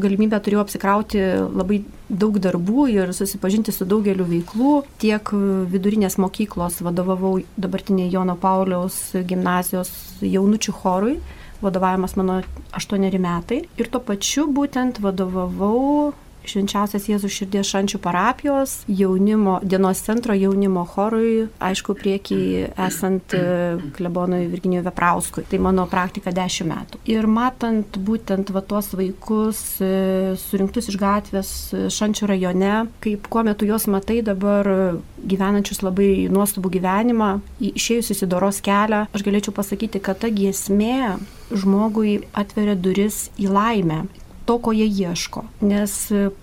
galimybę 0.00 0.40
turėjau 0.42 0.64
apsikrauti 0.64 1.20
labai 1.54 1.82
daug 2.08 2.38
darbų 2.42 2.88
ir 2.92 3.12
susipažinti 3.16 3.74
su 3.74 3.86
daugeliu 3.88 4.26
veiklų. 4.28 4.74
Tiek 5.02 5.30
vidurinės 5.70 6.18
mokyklos 6.22 6.80
vadovavau 6.84 7.38
dabartiniai 7.60 8.10
Jono 8.12 8.36
Pauliaus 8.40 8.98
gimnazijos 9.28 9.92
jaunučių 10.24 10.74
chorui, 10.80 11.16
vadovavimas 11.64 12.16
mano 12.18 12.40
aštuoneri 12.74 13.20
metai. 13.22 13.62
Ir 13.78 13.90
tuo 13.92 14.02
pačiu 14.04 14.48
būtent 14.52 15.00
vadovavau 15.04 16.12
Švenčiausias 16.44 17.08
Jėzus 17.08 17.32
širdies 17.32 17.68
šančių 17.72 17.98
parapijos 18.04 18.76
jaunimo, 18.88 19.58
dienos 19.64 20.02
centro 20.04 20.36
jaunimo 20.36 20.84
chorui, 20.88 21.46
aišku, 21.64 21.96
priekį 21.96 22.40
esant 22.86 23.34
e, 23.36 23.42
klebonui 23.96 24.44
Virginijui 24.52 24.84
Veprauskui. 24.84 25.46
Tai 25.48 25.60
mano 25.64 25.86
praktika 25.90 26.32
10 26.34 26.68
metų. 26.68 27.00
Ir 27.10 27.28
matant 27.30 27.96
būtent 27.96 28.52
va 28.54 28.62
tuos 28.64 28.92
vaikus 28.96 29.62
e, 29.80 30.34
surinktus 30.40 30.90
iš 30.92 30.98
gatvės 31.00 31.52
e, 31.72 31.86
šančių 31.94 32.28
rajone, 32.34 32.74
kaip 33.04 33.30
kuo 33.32 33.44
metu 33.46 33.68
juos 33.68 33.88
matai 33.90 34.20
dabar 34.26 34.68
gyvenančius 35.24 35.80
labai 35.84 36.26
nuostabų 36.32 36.74
gyvenimą, 36.76 37.30
išėjusius 37.72 38.24
į 38.26 38.28
doros 38.34 38.60
kelią, 38.64 39.06
aš 39.16 39.24
galėčiau 39.24 39.56
pasakyti, 39.56 40.02
kad 40.04 40.20
ta 40.20 40.28
giesmė 40.32 41.16
žmogui 41.54 42.18
atveria 42.36 42.76
duris 42.76 43.28
į 43.40 43.48
laimę 43.52 44.04
to, 44.44 44.58
ko 44.58 44.72
jie 44.76 44.86
ieško. 44.86 45.44
Nes 45.64 45.94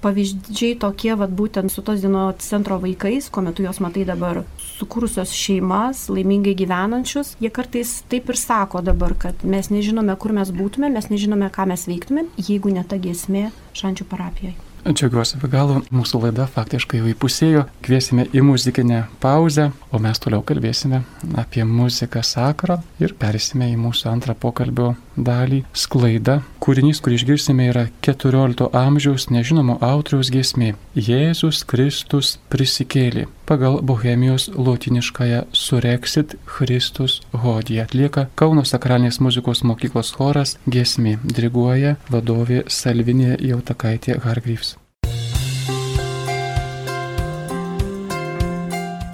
pavyzdžiai 0.04 0.78
tokie, 0.82 1.14
vad 1.20 1.34
būtent 1.38 1.74
su 1.74 1.84
tos 1.86 2.02
dienos 2.04 2.42
centro 2.46 2.80
vaikais, 2.82 3.30
kuomet 3.34 3.58
tu 3.58 3.66
juos 3.66 3.82
matai 3.84 4.06
dabar 4.10 4.44
sukūrusios 4.82 5.34
šeimas, 5.36 6.08
laimingai 6.10 6.56
gyvenančius, 6.58 7.36
jie 7.44 7.52
kartais 7.54 8.00
taip 8.12 8.32
ir 8.34 8.40
sako 8.40 8.82
dabar, 8.86 9.14
kad 9.20 9.46
mes 9.46 9.70
nežinome, 9.74 10.16
kur 10.18 10.34
mes 10.38 10.54
būtume, 10.56 10.90
mes 10.94 11.12
nežinome, 11.14 11.52
ką 11.54 11.70
mes 11.70 11.88
veiktume, 11.90 12.28
jeigu 12.42 12.74
ne 12.74 12.84
ta 12.88 13.00
giesmė 13.02 13.50
šančių 13.78 14.10
parapijoje. 14.10 14.71
Džiaugiuosi 14.82 15.38
be 15.38 15.46
galo, 15.46 15.76
mūsų 15.94 16.24
laida 16.24 16.48
faktiškai 16.50 16.98
jau 16.98 17.10
įpusėjo, 17.12 17.68
kviesime 17.86 18.26
į 18.34 18.42
muzikinę 18.48 19.04
pauzę, 19.22 19.68
o 19.94 20.00
mes 20.02 20.18
toliau 20.18 20.42
kalbėsime 20.42 21.04
apie 21.38 21.62
muziką 21.70 22.24
sakrą 22.26 22.80
ir 23.04 23.14
persime 23.22 23.68
į 23.70 23.78
mūsų 23.78 24.10
antrą 24.10 24.34
pokalbio 24.34 24.96
dalį- 25.16 25.62
sklaida. 25.84 26.42
Kūrinys, 26.66 26.98
kurį 26.98 27.20
išgirsime, 27.22 27.70
yra 27.70 27.90
14 28.02 28.72
amžiaus 28.74 29.30
nežinomo 29.30 29.78
autoriaus 29.82 30.34
giesmė- 30.34 30.74
Jėzus 31.10 31.62
Kristus 31.64 32.40
prisikėlė. 32.50 33.28
Pagal 33.52 33.82
Bohemijos 33.82 34.48
lotiniškąją 34.56 35.42
Surexit 35.52 36.36
Christus 36.48 37.18
hodį 37.36 37.82
atlieka 37.84 38.22
Kauno 38.40 38.62
sakralinės 38.64 39.18
muzikos 39.20 39.60
mokyklos 39.68 40.14
choras 40.16 40.54
giesmė, 40.72 41.18
diriguoja 41.36 41.98
vadovė 42.08 42.62
Salvinė 42.72 43.34
Jautakaitė 43.44 44.16
Hargryvs. 44.24 44.78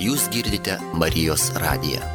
Jūs 0.06 0.28
girdite 0.30 0.78
Marijos 0.94 1.48
radiją. 1.58 2.06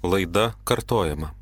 Laida 0.00 0.54
kartojama. 0.64 1.34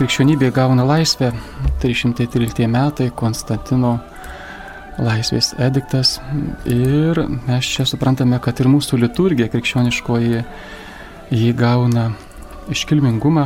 Krikščionybė 0.00 0.48
gauna 0.56 0.86
laisvę, 0.88 1.28
313 1.82 2.64
metai 2.72 3.10
Konstantino 3.12 3.98
laisvės 4.96 5.50
ediktas. 5.60 6.14
Ir 6.64 7.20
mes 7.44 7.68
čia 7.68 7.84
suprantame, 7.84 8.38
kad 8.40 8.62
ir 8.62 8.70
mūsų 8.72 8.96
liturgija 9.02 9.50
krikščioniškoji 9.52 10.40
jį 11.36 11.50
gauna 11.58 12.06
iškilmingumą. 12.72 13.44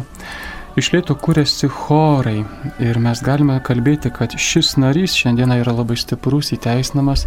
Išlėto 0.78 1.18
kūrėsi 1.18 1.66
chorai. 1.70 2.44
Ir 2.82 3.02
mes 3.02 3.22
galime 3.26 3.58
kalbėti, 3.66 4.14
kad 4.14 4.38
šis 4.38 4.76
narys 4.78 5.18
šiandieną 5.18 5.58
yra 5.64 5.74
labai 5.74 5.98
stiprus, 5.98 6.52
įteisinamas 6.54 7.26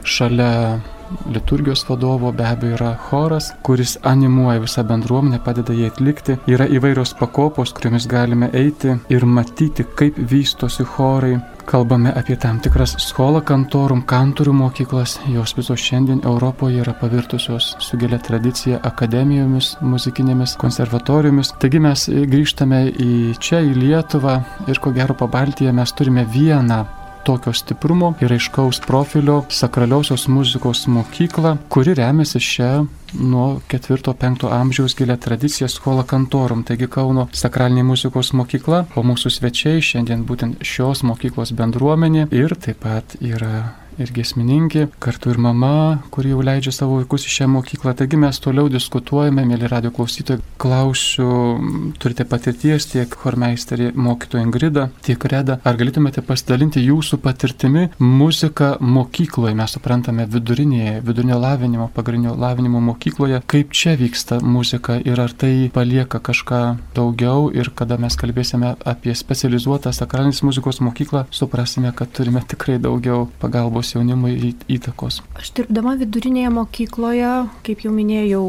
šalia 0.00 0.80
liturgijos 1.34 1.84
vadovo 1.88 2.32
be 2.32 2.46
abejo 2.46 2.76
yra 2.76 2.92
choras, 3.08 3.52
kuris 3.62 3.98
animuoja 4.02 4.60
visą 4.62 4.84
bendruomenę, 4.88 5.40
padeda 5.44 5.74
jai 5.76 5.90
atlikti. 5.92 6.38
Yra 6.50 6.66
įvairios 6.66 7.14
pakopos, 7.18 7.72
kuriomis 7.76 8.08
galime 8.10 8.50
eiti 8.52 8.96
ir 9.10 9.26
matyti, 9.26 9.86
kaip 9.98 10.18
vystosi 10.30 10.86
chorai. 10.96 11.38
Kalbame 11.66 12.10
apie 12.18 12.34
tam 12.36 12.58
tikras 12.58 12.96
skolą 12.98 13.40
kantorum, 13.46 14.00
kantorių 14.02 14.52
mokyklas, 14.58 15.20
jos 15.30 15.54
visos 15.54 15.78
šiandien 15.80 16.24
Europoje 16.26 16.80
yra 16.82 16.94
pavirtusios 16.98 17.76
su 17.78 17.98
gilia 18.00 18.18
tradicija 18.18 18.80
akademijomis, 18.82 19.76
muzikinėmis 19.80 20.56
konservatorijomis. 20.58 21.54
Taigi 21.62 21.82
mes 21.84 22.08
grįžtame 22.34 22.82
į 22.90 23.12
čia, 23.38 23.62
į 23.62 23.76
Lietuvą 23.78 24.40
ir 24.66 24.82
ko 24.82 24.90
gero 24.96 25.14
pabaltyje 25.14 25.72
mes 25.76 25.94
turime 25.94 26.26
vieną 26.34 26.82
tokio 27.24 27.52
stiprumo 27.52 28.14
ir 28.20 28.32
aiškaus 28.32 28.80
profilio 28.86 29.42
sakraliosios 29.48 30.28
muzikos 30.28 30.86
mokykla, 30.86 31.56
kuri 31.68 31.94
remiasi 31.98 32.40
šią 32.40 32.72
nuo 33.20 33.60
4-5 33.68 34.48
amžiaus 34.52 34.96
gilę 34.96 35.16
tradiciją 35.16 35.68
skola 35.68 36.04
kantorum, 36.08 36.64
taigi 36.64 36.88
Kauno 36.88 37.28
sakralinė 37.32 37.84
muzikos 37.86 38.32
mokykla, 38.36 38.86
o 38.96 39.04
mūsų 39.06 39.32
svečiai 39.36 39.84
šiandien 39.84 40.24
būtent 40.28 40.64
šios 40.64 41.04
mokyklos 41.06 41.52
bendruomenė 41.56 42.28
ir 42.32 42.56
taip 42.56 42.82
pat 42.86 43.16
yra 43.20 43.81
ir 44.00 44.12
gesmininkė, 44.14 44.86
kartu 45.02 45.32
ir 45.32 45.40
mama, 45.42 46.02
kuri 46.14 46.32
jau 46.32 46.42
leidžia 46.44 46.72
savo 46.74 46.98
vaikus 47.00 47.26
į 47.28 47.32
šią 47.36 47.48
mokyklą. 47.52 47.94
Taigi 47.98 48.20
mes 48.20 48.40
toliau 48.42 48.70
diskutuojame, 48.72 49.44
mėly 49.48 49.68
radio 49.70 49.92
klausytojai. 49.94 50.40
Klausiu, 50.62 51.28
turite 52.00 52.24
patirties 52.28 52.86
tiek 52.92 53.14
hormeisterį 53.24 53.90
mokytoją 53.98 54.46
Ingridą, 54.46 54.86
tiek 55.04 55.24
Redą. 55.32 55.58
Ar 55.66 55.78
galėtumėte 55.80 56.22
pasidalinti 56.26 56.82
jūsų 56.84 57.18
patirtimi 57.24 57.88
muzika 57.98 58.76
mokykloje? 58.80 59.56
Mes 59.58 59.76
suprantame 59.76 60.26
vidurinėje, 60.30 61.00
vidurinio 61.06 61.40
lavinimo, 61.42 61.88
pagrindinio 61.94 62.36
lavinimo 62.38 62.80
mokykloje. 62.92 63.42
Kaip 63.50 63.74
čia 63.76 63.96
vyksta 64.00 64.40
muzika 64.44 64.98
ir 65.02 65.20
ar 65.20 65.34
tai 65.34 65.68
palieka 65.74 66.22
kažką 66.22 66.62
daugiau 66.96 67.50
ir 67.54 67.72
kada 67.74 67.98
mes 68.00 68.16
kalbėsime 68.18 68.74
apie 68.88 69.14
specializuotą 69.18 69.92
sakralinės 69.96 70.42
muzikos 70.46 70.80
mokyklą, 70.84 71.26
suprasime, 71.34 71.92
kad 71.96 72.12
turime 72.14 72.42
tikrai 72.48 72.78
daugiau 72.82 73.26
pagalbos 73.42 73.81
jaunimui 73.90 74.54
įtakos. 74.70 75.20
Aš 75.38 75.50
dirbdama 75.58 75.96
vidurinėje 76.00 76.52
mokykloje, 76.54 77.32
kaip 77.66 77.82
jau 77.82 77.92
minėjau, 77.94 78.44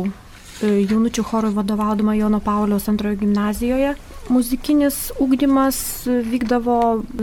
jaunučių 0.62 1.24
chorui 1.26 1.54
vadovaudama 1.56 2.14
Jono 2.18 2.40
Pauliaus 2.44 2.90
antrojo 2.92 3.18
gimnazijoje. 3.24 3.96
Muzikinis 4.32 5.10
ūkdymas 5.20 5.78
vykdavo 6.08 6.78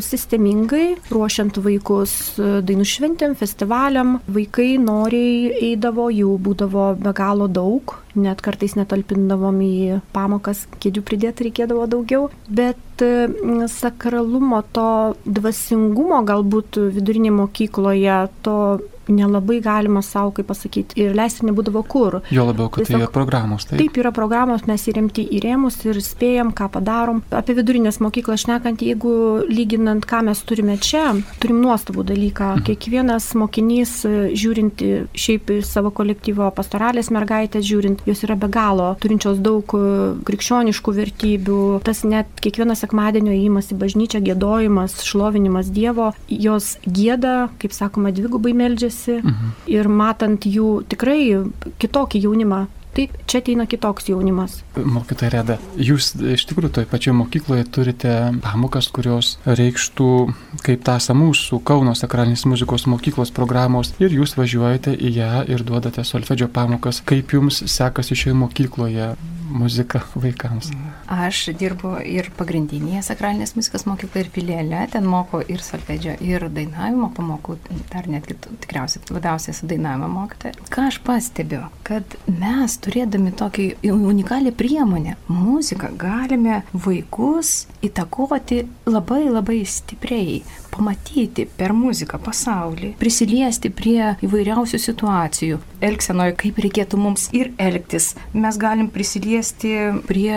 sistemingai, 0.05 0.99
ruošiant 1.09 1.57
vaikus 1.65 2.13
dainų 2.37 2.85
šventėm, 2.85 3.37
festivaliam. 3.41 4.19
Vaikai 4.29 4.75
noriai 4.83 5.49
eidavo, 5.71 6.11
jų 6.13 6.35
būdavo 6.45 6.91
be 7.01 7.15
galo 7.17 7.49
daug, 7.49 7.97
net 8.21 8.45
kartais 8.45 8.77
netalpindavom 8.77 9.63
į 9.65 10.01
pamokas, 10.13 10.67
kėdžių 10.83 11.07
pridėti 11.09 11.49
reikėdavo 11.49 11.89
daugiau. 11.89 12.29
Bet 12.53 13.05
sakralumo, 13.73 14.61
to 14.77 15.17
dvasingumo 15.25 16.21
galbūt 16.29 16.83
vidurinėje 16.93 17.39
mokykloje, 17.39 18.19
to 18.45 18.59
nelabai 19.15 19.61
galima 19.65 20.03
savo, 20.03 20.33
kaip 20.37 20.49
pasakyti, 20.51 20.99
ir 21.01 21.15
leisti 21.17 21.47
nebūdavo 21.49 21.83
kur. 21.89 22.21
Jo 22.33 22.47
labiau, 22.49 22.71
kad 22.71 22.85
Tiesiog, 22.85 22.97
tai 22.97 23.05
yra 23.07 23.13
programos. 23.15 23.67
Taip. 23.69 23.81
taip, 23.81 24.01
yra 24.03 24.13
programos, 24.15 24.67
mes 24.69 24.87
įremti 24.91 25.27
į 25.37 25.43
rėmus 25.45 25.79
ir 25.87 26.01
spėjam, 26.05 26.53
ką 26.57 26.71
padarom. 26.77 27.23
Apie 27.35 27.57
vidurinės 27.59 28.01
mokyklas 28.03 28.45
šnekant, 28.45 28.83
jeigu 28.85 29.13
lyginant, 29.51 30.07
ką 30.07 30.23
mes 30.29 30.43
turime 30.47 30.77
čia, 30.81 31.13
turim 31.43 31.61
nuostabų 31.65 32.07
dalyką. 32.13 32.53
Mhm. 32.57 32.67
Kiekvienas 32.69 33.31
mokinys, 33.39 33.97
žiūrint 34.37 34.85
šiaip 35.15 35.53
savo 35.67 35.93
kolektyvo 35.95 36.51
pastoralės 36.57 37.13
mergaitės, 37.15 37.67
žiūrint, 37.67 38.05
jos 38.09 38.25
yra 38.27 38.39
be 38.41 38.51
galo 38.53 38.93
turinčios 39.01 39.41
daug 39.43 39.75
krikščioniškų 40.27 40.95
vertybių. 41.01 41.61
Tas 41.87 42.03
net 42.09 42.31
kiekvienas 42.45 42.85
sekmadienio 42.85 43.35
įimas 43.35 43.71
į 43.75 43.79
bažnyčią, 43.81 44.23
gėdojimas, 44.25 45.01
šlovinimas 45.07 45.71
Dievo, 45.75 46.11
jos 46.29 46.75
gėda, 46.87 47.51
kaip 47.63 47.75
sakoma, 47.77 48.13
dvigubai 48.15 48.53
meldžiasi 48.57 49.00
keičiasi 49.01 49.23
mhm. 49.23 49.57
ir 49.67 49.89
matant 49.89 50.45
jų 50.47 50.85
tikrai 50.89 51.47
kitokį 51.81 52.27
jaunimą. 52.27 52.67
Taip, 52.91 53.13
čia 53.31 53.39
ateina 53.39 53.69
kitoks 53.71 54.09
jaunimas. 54.11 54.65
Mokytoja 54.75 55.29
Reda, 55.31 55.57
jūs 55.79 56.09
iš 56.35 56.43
tikrųjų 56.51 56.73
toje 56.75 56.89
pačioje 56.91 57.15
mokykloje 57.21 57.69
turite 57.71 58.15
pamokas, 58.43 58.89
kurios 58.91 59.37
reikštų 59.47 60.09
kaip 60.67 60.83
tąsa 60.83 61.15
mūsų 61.15 61.61
Kauno 61.63 61.95
sakralinės 61.95 62.43
muzikos 62.51 62.89
mokyklos 62.91 63.31
programos 63.31 63.95
ir 64.03 64.11
jūs 64.11 64.35
važiuojate 64.35 64.97
į 64.99 65.15
ją 65.21 65.45
ir 65.47 65.63
duodate 65.63 66.03
solfedžio 66.03 66.51
pamokas. 66.51 66.99
Kaip 67.07 67.31
jums 67.31 67.63
sekasi 67.71 68.19
šioje 68.19 68.41
mokykloje? 68.43 69.13
Muzika 69.51 70.03
vaikams? 70.15 70.71
Aš 71.11 71.43
dirbu 71.59 71.97
ir 72.07 72.31
pagrindinėje 72.39 73.03
sakralinės 73.11 73.57
muzikos 73.57 73.87
mokykloje, 73.89 74.25
ir 74.27 74.33
filiale, 74.35 74.83
ten 74.93 75.09
moko 75.11 75.43
ir 75.43 75.65
solfedžio, 75.65 76.17
ir 76.25 76.47
dainavimo 76.55 77.11
pamokų, 77.17 77.59
dar 77.93 78.09
netgi 78.11 78.39
tikriausiai 78.63 79.05
labiausiai 79.11 79.57
su 79.57 79.69
dainavimo 79.71 80.11
mokytoja. 80.15 80.55
Ką 80.73 80.87
aš 80.91 81.01
pastebiu, 81.07 81.65
kad 81.87 82.17
mes 82.31 82.79
turėdami 82.85 83.35
tokį 83.37 83.69
unikalią 83.91 84.55
priemonę, 84.57 85.17
muziką, 85.31 85.93
galime 86.01 86.63
vaikus 86.73 87.67
įtakoti 87.87 88.65
labai 88.91 89.25
labai 89.31 89.63
stipriai 89.69 90.41
pamatyti 90.81 91.45
per 91.59 91.75
muziką 91.77 92.19
pasaulį, 92.25 92.95
prisiliesti 93.01 93.71
prie 93.71 94.15
įvairiausių 94.25 94.81
situacijų, 94.81 95.61
elgsenoje, 95.85 96.37
kaip 96.41 96.61
reikėtų 96.65 97.01
mums 97.01 97.29
ir 97.37 97.53
elgtis. 97.61 98.15
Mes 98.33 98.57
galim 98.61 98.89
prisiliesti 98.93 99.75
prie 100.09 100.33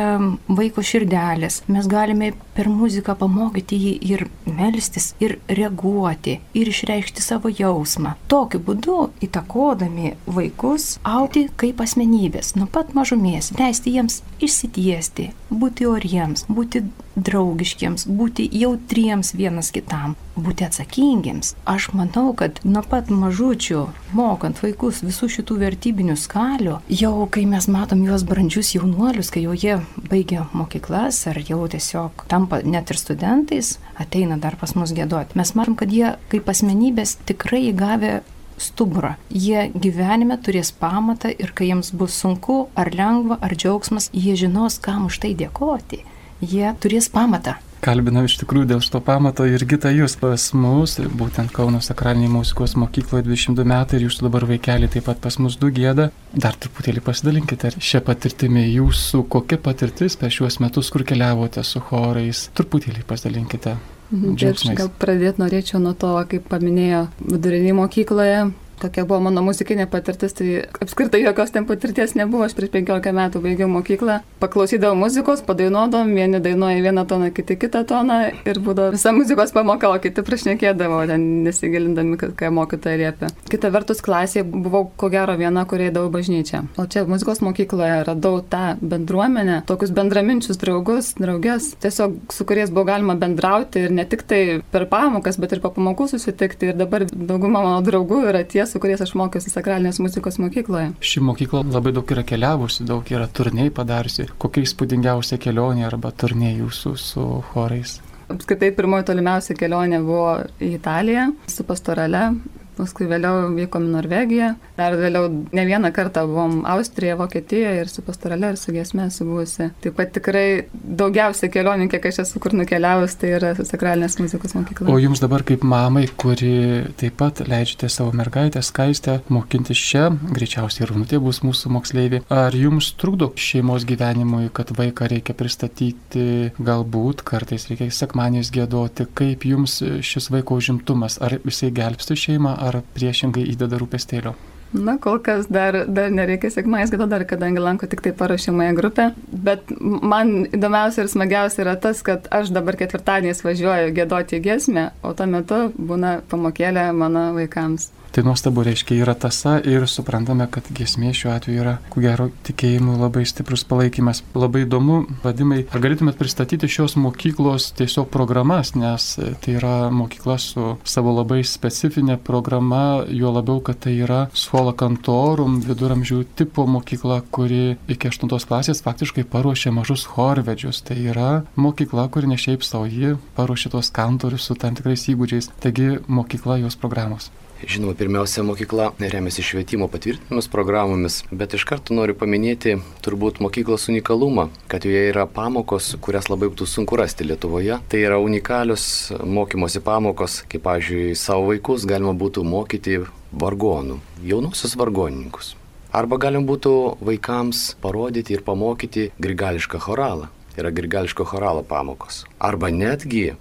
vaiko 0.48 0.84
širdelės, 0.84 1.62
mes 1.72 1.88
galime 1.88 2.34
per 2.54 2.70
muziką 2.70 3.16
pamokyti 3.20 3.80
jį 3.80 3.94
ir 4.12 4.26
melstis, 4.46 5.14
ir 5.24 5.38
reaguoti, 5.48 6.40
ir 6.54 6.72
išreikšti 6.74 7.24
savo 7.24 7.52
jausmą. 7.54 8.16
Tokiu 8.32 8.62
būdu 8.68 8.98
įtakodami 9.26 10.14
vaikus 10.28 10.98
aukti 11.08 11.48
kaip 11.60 11.82
asmenybės, 11.84 12.54
nuo 12.60 12.68
pat 12.68 12.94
mažumės, 12.98 13.54
leisti 13.60 13.96
jiems 13.96 14.22
išsitiesti, 14.44 15.32
būti 15.54 15.88
oriems, 15.90 16.46
būti 16.52 16.84
draugiškiams, 17.16 18.06
būti 18.08 18.46
jautriems 18.52 19.34
vienas 19.38 19.72
kitam, 19.74 20.16
būti 20.36 20.66
atsakingiems. 20.66 21.54
Aš 21.70 21.92
manau, 21.98 22.32
kad 22.38 22.60
nuo 22.66 22.84
pat 22.90 23.12
mažučių, 23.14 23.84
mokant 24.18 24.62
vaikus 24.64 25.04
visų 25.06 25.30
šitų 25.38 25.60
vertybinių 25.62 26.18
skalių, 26.20 26.80
jau 26.90 27.14
kai 27.34 27.46
mes 27.50 27.70
matom 27.72 28.04
juos 28.08 28.26
brandžius 28.28 28.74
jaunuolius, 28.76 29.32
kai 29.34 29.46
jau 29.46 29.56
jie 29.58 29.80
baigia 30.10 30.48
mokyklas 30.54 31.24
ar 31.30 31.40
jau 31.46 31.62
tiesiog 31.70 32.26
tampa 32.32 32.64
net 32.66 32.94
ir 32.94 33.00
studentais, 33.00 33.78
ateina 34.00 34.40
dar 34.42 34.58
pas 34.60 34.76
mus 34.78 34.94
gėdoti, 34.96 35.38
mes 35.40 35.56
matom, 35.58 35.78
kad 35.80 35.94
jie 35.94 36.16
kaip 36.34 36.50
asmenybės 36.50 37.20
tikrai 37.28 37.68
įgavę 37.70 38.22
stuburą. 38.64 39.16
Jie 39.34 39.68
gyvenime 39.74 40.38
turės 40.42 40.72
pamatą 40.78 41.32
ir 41.34 41.52
kai 41.58 41.72
jiems 41.72 41.92
bus 41.98 42.16
sunku 42.22 42.68
ar 42.80 42.94
lengva 42.94 43.40
ar 43.42 43.56
džiaugsmas, 43.58 44.12
jie 44.14 44.38
žinos, 44.40 44.80
kam 44.82 45.08
už 45.10 45.20
tai 45.24 45.34
dėkoti 45.38 46.04
jie 46.44 46.74
turės 46.84 47.10
pamatą. 47.14 47.58
Kalbinau 47.84 48.22
iš 48.24 48.38
tikrųjų 48.40 48.68
dėl 48.70 48.80
šito 48.80 49.02
pamato 49.04 49.44
ir 49.44 49.66
Gita 49.68 49.90
jūs 49.92 50.14
pas 50.16 50.46
mus, 50.56 50.94
būtent 51.20 51.52
Kauno 51.52 51.82
sakraliniai 51.84 52.32
muzikos 52.32 52.78
mokykloje 52.80 53.26
22 53.26 53.66
metai 53.68 53.98
ir 54.00 54.06
jūsų 54.06 54.30
dabar 54.30 54.46
vaikeliai 54.48 54.92
taip 54.94 55.10
pat 55.10 55.20
pas 55.26 55.36
mus 55.44 55.58
du 55.60 55.68
gėda. 55.76 56.06
Dar 56.32 56.56
truputėlį 56.56 57.04
pasidalinkite 57.04 57.74
šią 57.76 58.00
patirtimį 58.08 58.64
jūsų, 58.70 59.26
kokia 59.36 59.60
patirtis 59.66 60.16
per 60.22 60.32
šiuos 60.32 60.62
metus, 60.64 60.94
kur 60.96 61.04
keliavote 61.10 61.66
su 61.68 61.84
chorais. 61.84 62.46
Truputėlį 62.56 63.04
pasidalinkite. 63.10 63.76
Mhm, 64.14 64.40
tai 64.40 64.54
aš 64.54 64.64
gal 64.80 64.92
pradėti 65.04 65.44
norėčiau 65.44 65.84
nuo 65.84 65.92
to, 66.00 66.16
kaip 66.32 66.48
paminėjo 66.54 67.10
vidurinėje 67.20 67.76
mokykloje, 67.82 68.42
tokia 68.84 69.06
buvo 69.08 69.22
mano 69.28 69.44
muzikinė 69.46 69.88
patirtis, 69.92 70.36
tai 70.38 70.50
apskritai 70.84 71.24
jokios 71.24 71.54
ten 71.56 71.68
patirties 71.70 72.16
nebuvo, 72.20 72.44
aš 72.48 72.56
prieš 72.58 72.74
15 72.76 73.16
metų 73.16 73.42
baigiau 73.44 73.70
mokyklą, 73.72 74.20
paklausydavau 74.44 74.98
muzikos, 75.00 75.44
padainuodom, 75.48 76.12
vieni 76.18 76.42
dainuoja 76.44 76.84
vieną 76.84 77.06
toną, 77.10 77.32
kiti 77.36 77.58
kitą 77.62 77.84
toną 77.90 78.20
ir 78.50 78.60
būdavo 78.64 78.94
visa 78.96 79.14
muzikos 79.16 79.54
pamoka, 79.56 79.92
o 79.92 80.00
kiti 80.04 80.26
prašnekėdavo, 80.26 81.04
ten 81.10 81.28
nesigilindami, 81.48 82.20
ką 82.20 82.52
mokytoja 82.54 83.00
liepia. 83.00 83.32
Kita 83.52 83.72
vertus 83.74 84.04
klasėje 84.04 84.46
buvau 84.48 84.86
ko 85.00 85.10
gero 85.14 85.36
viena, 85.40 85.66
kurie 85.70 85.90
eidavau 85.90 86.12
bažnyčią. 86.14 86.64
O 86.82 86.88
čia 86.90 87.06
muzikos 87.10 87.44
mokykloje 87.46 88.04
radau 88.08 88.42
tą 88.50 88.76
bendruomenę, 88.82 89.62
tokius 89.70 89.94
bendraminčius 89.96 90.60
draugus, 90.62 91.14
draugės, 91.20 91.74
tiesiog 91.84 92.34
su 92.34 92.48
kuriais 92.50 92.72
buvo 92.74 92.88
galima 92.90 93.16
bendrauti 93.20 93.86
ir 93.86 93.96
ne 93.96 94.06
tik 94.10 94.26
tai 94.28 94.42
per 94.74 94.88
pamokas, 94.92 95.40
bet 95.42 95.56
ir 95.56 95.64
po 95.64 95.72
pamokų 95.76 96.10
susitikti. 96.14 96.72
Ir 96.72 96.80
dabar 96.80 97.06
dauguma 97.12 97.64
mano 97.64 97.82
draugų 97.86 98.24
yra 98.32 98.44
tie, 98.48 98.64
su 98.74 98.82
kuriais 98.82 99.04
aš 99.06 99.14
mokiausi 99.20 99.54
sakralinės 99.54 100.00
muzikos 100.02 100.40
mokykloje. 100.42 100.94
Ši 101.06 101.22
mokykla 101.28 101.62
labai 101.70 101.94
daug 101.94 102.16
yra 102.16 102.24
keliavusi, 102.26 102.88
daug 102.90 103.06
yra 103.14 103.28
turniai 103.30 103.70
padariusi. 103.74 104.32
Kokia 104.42 104.66
įspūdingiausia 104.66 105.38
kelionė 105.42 105.86
arba 105.92 106.10
turniai 106.12 106.58
jūsų 106.58 106.96
su 106.98 107.28
chorais? 107.52 108.00
Apskritai 108.34 108.72
pirmoji 108.74 109.06
tolimiausia 109.12 109.56
kelionė 109.60 110.00
buvo 110.02 110.40
į 110.64 110.74
Italiją 110.80 111.30
su 111.52 111.66
pastorale 111.68 112.32
paskui 112.78 113.08
vėliau 113.10 113.50
vykom 113.54 113.88
į 113.88 113.94
Norvegiją, 113.94 114.50
dar 114.78 114.98
vėliau 115.00 115.30
ne 115.54 115.66
vieną 115.68 115.92
kartą 115.96 116.26
buvom 116.30 116.62
Austrijoje, 116.74 117.18
Vokietijoje 117.20 117.84
ir 117.84 117.92
su 117.92 118.04
pastorale, 118.06 118.54
ir 118.54 118.60
su 118.60 118.74
giesme 118.76 119.08
esu 119.08 119.28
buvusi. 119.28 119.70
Taip 119.84 119.98
pat 119.98 120.14
tikrai 120.16 120.46
daugiausia 120.74 121.50
kelionių, 121.54 121.90
kiek 121.92 122.08
aš 122.10 122.24
esu 122.26 122.42
kur 122.44 122.56
nukeliavus, 122.58 123.18
tai 123.20 123.34
yra 123.38 123.54
sakralinės 123.60 124.18
muzikos 124.22 124.56
mokykla. 124.58 124.90
O 124.92 124.98
jums 125.02 125.22
dabar 125.24 125.46
kaip 125.48 125.66
mamai, 125.68 126.06
kuri 126.18 126.54
taip 127.00 127.18
pat 127.22 127.44
leidžiate 127.48 127.90
savo 127.92 128.14
mergaitę 128.16 128.64
skaistę 128.66 129.20
mokintis 129.34 129.80
čia, 129.80 130.10
greičiausiai 130.34 130.88
runutė 130.90 131.20
bus 131.24 131.42
mūsų 131.46 131.72
moksleivė, 131.78 132.24
ar 132.34 132.56
jums 132.58 132.92
trukdo 133.00 133.32
šeimos 133.40 133.88
gyvenimui, 133.90 134.48
kad 134.56 134.74
vaiką 134.76 135.10
reikia 135.12 135.36
pristatyti, 135.38 136.54
galbūt 136.58 137.24
kartais 137.28 137.68
reikia 137.70 137.90
sekmanės 137.94 138.52
gėdoti, 138.54 139.08
kaip 139.18 139.46
jums 139.48 139.80
šis 140.06 140.30
vaiko 140.34 140.58
užimtumas, 140.60 141.20
ar 141.24 141.38
jisai 141.42 141.72
gelbsti 141.76 142.18
šeimą, 142.26 142.56
ar 142.64 142.82
priešingai 142.96 143.46
įdeda 143.54 143.80
rūpestėlio? 143.82 144.36
Na, 144.74 144.96
kol 144.98 145.20
kas 145.22 145.46
dar, 145.54 145.76
dar 145.86 146.10
nereikia 146.10 146.50
sekmais 146.50 146.90
gėdo, 146.90 147.06
dar 147.06 147.22
kadangi 147.30 147.62
lanko 147.62 147.86
tik 147.90 148.02
tai 148.02 148.14
paruošiamąją 148.18 148.74
grupę. 148.80 149.04
Bet 149.30 149.70
man 149.82 150.48
įdomiausia 150.50 151.04
ir 151.04 151.12
smagiausia 151.14 151.62
yra 151.62 151.76
tas, 151.78 152.02
kad 152.06 152.26
aš 152.34 152.50
dabar 152.56 152.80
ketvirtadieniais 152.80 153.44
važiuoju 153.46 153.94
gėdoti 153.94 154.42
giesmę, 154.42 154.88
o 155.06 155.14
tuo 155.14 155.28
metu 155.30 155.60
būna 155.78 156.16
pamokėlė 156.32 156.88
mano 156.98 157.28
vaikams. 157.38 157.92
Tai 158.14 158.22
nuostabu 158.24 158.62
reiškia 158.62 159.00
yra 159.02 159.14
tasa 159.18 159.56
ir 159.66 159.88
suprantame, 159.90 160.46
kad 160.54 160.68
giesmė 160.70 161.16
šiuo 161.18 161.32
atveju 161.34 161.62
yra, 161.64 161.72
ku 161.90 162.04
gero, 162.04 162.28
tikėjimų 162.46 163.00
labai 163.00 163.24
stiprus 163.26 163.64
palaikymas. 163.66 164.22
Labai 164.38 164.68
įdomu, 164.68 165.00
vadimai, 165.24 165.64
ar 165.74 165.82
galėtumėt 165.82 166.20
pristatyti 166.20 166.70
šios 166.70 166.94
mokyklos 167.02 167.72
tiesiog 167.80 168.12
programas, 168.14 168.76
nes 168.78 169.08
tai 169.18 169.58
yra 169.58 169.90
mokykla 169.90 170.38
su 170.38 170.76
savo 170.86 171.16
labai 171.18 171.42
specifinė 171.42 172.20
programa, 172.22 173.02
juo 173.10 173.34
labiau, 173.34 173.64
kad 173.66 173.82
tai 173.88 173.96
yra 174.06 174.28
Skola 174.38 174.76
Kantorum 174.78 175.64
viduramžių 175.66 176.22
tipo 176.38 176.68
mokykla, 176.70 177.24
kuri 177.34 177.80
iki 177.90 178.14
8 178.14 178.30
klasės 178.30 178.86
faktiškai 178.86 179.26
paruošė 179.26 179.74
mažus 179.74 180.06
chorvedžius. 180.06 180.86
Tai 180.86 181.00
yra 181.02 181.32
mokykla, 181.58 182.12
kuri 182.14 182.30
ne 182.30 182.38
šiaip 182.38 182.62
savo, 182.62 182.86
ji 182.86 183.16
paruošė 183.40 183.74
tos 183.74 183.90
kantorius 183.90 184.52
su 184.52 184.54
tam 184.54 184.78
tikrais 184.78 185.10
įgūdžiais. 185.10 185.50
Taigi 185.66 185.96
mokykla 186.06 186.62
jos 186.62 186.78
programos. 186.78 187.34
Žinoma, 187.64 187.94
pirmiausia, 187.96 188.44
mokykla 188.44 188.90
remiasi 189.00 189.44
švietimo 189.44 189.88
patvirtinimus 189.88 190.50
programomis, 190.52 191.22
bet 191.32 191.54
iš 191.56 191.64
karto 191.70 191.96
noriu 191.96 192.16
paminėti 192.20 192.74
turbūt 193.06 193.40
mokyklos 193.44 193.88
unikalumą, 193.88 194.50
kad 194.68 194.84
joje 194.84 195.06
yra 195.14 195.24
pamokos, 195.32 195.94
kurias 196.04 196.28
labai 196.28 196.50
būtų 196.52 196.68
sunku 196.68 197.00
rasti 197.00 197.24
Lietuvoje. 197.24 197.78
Tai 197.88 198.02
yra 198.02 198.18
unikalios 198.20 199.14
mokymosi 199.24 199.80
pamokos, 199.86 200.42
kaip, 200.52 200.66
pavyzdžiui, 200.66 201.14
savo 201.16 201.48
vaikus 201.54 201.88
galima 201.88 202.12
būtų 202.12 202.44
mokyti 202.44 202.98
vargonų, 203.32 204.02
jaunusius 204.28 204.76
vargonininkus. 204.80 205.54
Arba 205.96 206.20
galim 206.20 206.44
būtų 206.50 206.76
vaikams 207.06 207.64
parodyti 207.80 208.36
ir 208.36 208.44
pamokyti 208.44 209.12
grigališką 209.24 209.80
choralą. 209.88 210.28
Tai 210.52 210.66
yra 210.66 210.76
grigališko 210.76 211.26
choralo 211.32 211.64
pamokos. 211.64 212.26
Arba 212.44 212.74
netgi 212.74 213.32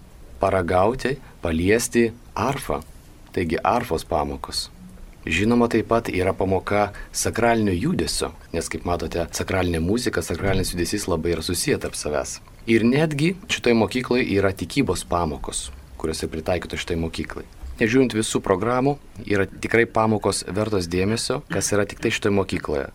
paragauti, 0.40 1.16
paliesti 1.42 2.12
arfą 2.38 2.80
taigi 3.32 3.60
arfos 3.64 4.04
pamokos. 4.04 4.68
Žinoma, 5.22 5.68
taip 5.70 5.86
pat 5.86 6.08
yra 6.10 6.32
pamoka 6.34 6.88
sakralinio 7.14 7.74
judesio, 7.76 8.32
nes 8.50 8.66
kaip 8.66 8.82
matote, 8.88 9.22
sakralinė 9.30 9.78
muzika, 9.78 10.22
sakralinis 10.22 10.72
judesys 10.74 11.06
labai 11.06 11.36
yra 11.36 11.44
susiję 11.46 11.78
tarp 11.78 11.94
savęs. 11.94 12.40
Ir 12.66 12.82
netgi 12.82 13.36
šitoje 13.46 13.76
mokykloje 13.78 14.26
yra 14.34 14.50
tikybos 14.50 15.04
pamokos, 15.06 15.68
kuriuose 16.02 16.26
pritaikyto 16.30 16.78
šitai 16.78 16.98
mokyklai. 16.98 17.46
Nežiūrint 17.78 18.16
visų 18.18 18.42
programų, 18.42 18.96
yra 19.22 19.46
tikrai 19.46 19.86
pamokos 19.86 20.42
vertos 20.50 20.90
dėmesio, 20.90 21.40
kas 21.54 21.70
yra 21.74 21.86
tik 21.86 22.02
tai 22.02 22.10
šitoje 22.10 22.34
mokykloje. 22.40 22.90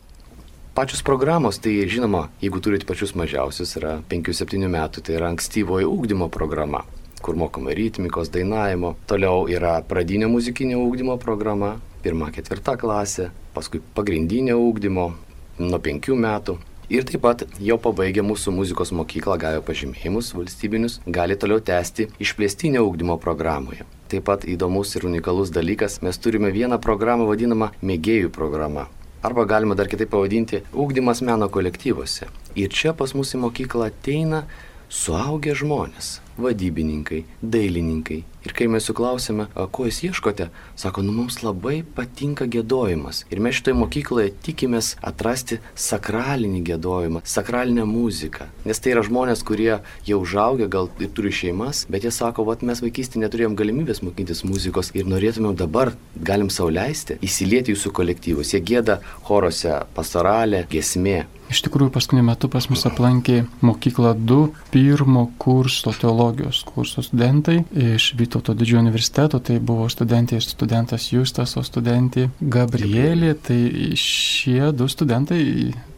Pačios 0.76 1.02
programos, 1.02 1.58
tai 1.64 1.80
žinoma, 1.90 2.28
jeigu 2.44 2.60
turite 2.62 2.86
pačius 2.86 3.16
mažiausius, 3.18 3.72
yra 3.80 3.98
5-7 4.12 4.68
metų, 4.68 5.02
tai 5.02 5.16
yra 5.18 5.32
ankstyvojo 5.32 5.90
ūkdymo 5.96 6.28
programa 6.30 6.84
kur 7.22 7.36
mokoma 7.36 7.76
ritmikos, 7.78 8.32
dainavimo. 8.34 8.96
Toliau 9.08 9.48
yra 9.52 9.78
pradinio 9.88 10.30
muzikinio 10.30 10.80
ūkdymo 10.86 11.18
programa, 11.22 11.76
pirma, 12.04 12.32
ketvirta 12.34 12.78
klasė, 12.80 13.32
paskui 13.56 13.82
pagrindinio 13.96 14.58
ūkdymo 14.62 15.12
nuo 15.60 15.80
penkių 15.84 16.18
metų. 16.24 16.58
Ir 16.88 17.04
taip 17.04 17.20
pat 17.26 17.42
jau 17.60 17.76
pabaigę 17.84 18.24
mūsų 18.24 18.54
muzikos 18.56 18.94
mokyklą 18.96 19.36
gavę 19.42 19.60
pažymėjimus 19.68 20.30
valstybinius, 20.38 21.02
gali 21.04 21.36
toliau 21.36 21.60
tęsti 21.60 22.06
išplėstinio 22.24 22.86
ūkdymo 22.88 23.18
programoje. 23.20 23.84
Taip 24.08 24.24
pat 24.30 24.46
įdomus 24.48 24.96
ir 24.96 25.04
unikalus 25.10 25.52
dalykas, 25.52 26.00
mes 26.00 26.16
turime 26.24 26.54
vieną 26.56 26.80
programą 26.80 27.28
vadinamą 27.28 27.74
mėgėjų 27.84 28.32
programą. 28.32 28.86
Arba 29.20 29.44
galima 29.50 29.76
dar 29.76 29.90
kitaip 29.92 30.14
pavadinti 30.14 30.62
ūkdymas 30.72 31.20
meno 31.28 31.50
kolektyvuose. 31.52 32.30
Ir 32.56 32.72
čia 32.72 32.94
pas 32.96 33.12
mus 33.18 33.36
į 33.36 33.42
mokyklą 33.44 33.90
ateina 33.92 34.46
suaugę 34.90 35.54
žmonės, 35.58 36.18
vadybininkai, 36.38 37.26
dailininkai. 37.42 38.24
Ir 38.48 38.54
kai 38.56 38.68
mes 38.72 38.86
jų 38.88 38.94
klausėme, 38.96 39.48
ko 39.76 39.88
jūs 39.90 39.98
ieškote, 40.08 40.48
sako, 40.80 41.02
nu 41.04 41.12
mums 41.12 41.42
labai 41.44 41.82
patinka 41.98 42.46
gėdojimas. 42.48 43.26
Ir 43.34 43.42
mes 43.44 43.58
šitoje 43.58 43.76
mokykloje 43.76 44.32
tikimės 44.46 44.94
atrasti 45.04 45.58
sakralinį 45.76 46.62
gėdojimą, 46.70 47.24
sakralinę 47.28 47.84
muziką. 47.90 48.48
Nes 48.70 48.80
tai 48.80 48.94
yra 48.94 49.04
žmonės, 49.04 49.44
kurie 49.44 49.74
jau 50.08 50.22
užaugę, 50.24 50.70
gal 50.72 50.88
ir 51.04 51.12
turi 51.12 51.34
šeimas, 51.36 51.84
bet 51.92 52.08
jie 52.08 52.14
sako, 52.16 52.48
vat 52.48 52.64
mes 52.64 52.80
vaikystėje 52.86 53.26
neturėjom 53.26 53.58
galimybės 53.60 54.04
mokytis 54.06 54.46
muzikos 54.48 54.94
ir 54.96 55.10
norėtumėm 55.12 55.58
dabar, 55.60 55.92
galim 56.16 56.54
sauliaisti, 56.54 57.20
įsilieti 57.28 57.76
jūsų 57.76 57.92
kolektyvus. 58.00 58.56
Jie 58.56 58.64
gėda 58.64 59.02
chorose 59.28 59.82
pastoralė, 59.98 60.64
gesmė. 60.72 61.26
Iš 61.48 61.62
tikrųjų, 61.64 61.94
paskutiniu 61.96 62.26
metu 62.28 62.50
pas 62.52 62.66
mus 62.68 62.84
aplankė 62.90 63.46
mokyklą 63.64 64.12
du 64.20 64.40
pirmo 64.74 65.28
kurso 65.40 65.94
teologijos 65.96 66.60
kurso 66.68 67.04
studentai 67.06 67.62
iš 67.72 68.10
Vytauto 68.20 68.56
didžiojo 68.58 68.84
universiteto. 68.84 69.40
Tai 69.40 69.60
buvo 69.64 69.88
studentė 69.92 70.42
ir 70.42 70.44
studentas 70.44 71.08
Justas, 71.14 71.56
o 71.56 71.64
studentė 71.64 72.28
Gabrielė. 72.42 73.34
Tai 73.48 73.60
šie 74.00 74.74
du 74.76 74.90
studentai, 74.92 75.40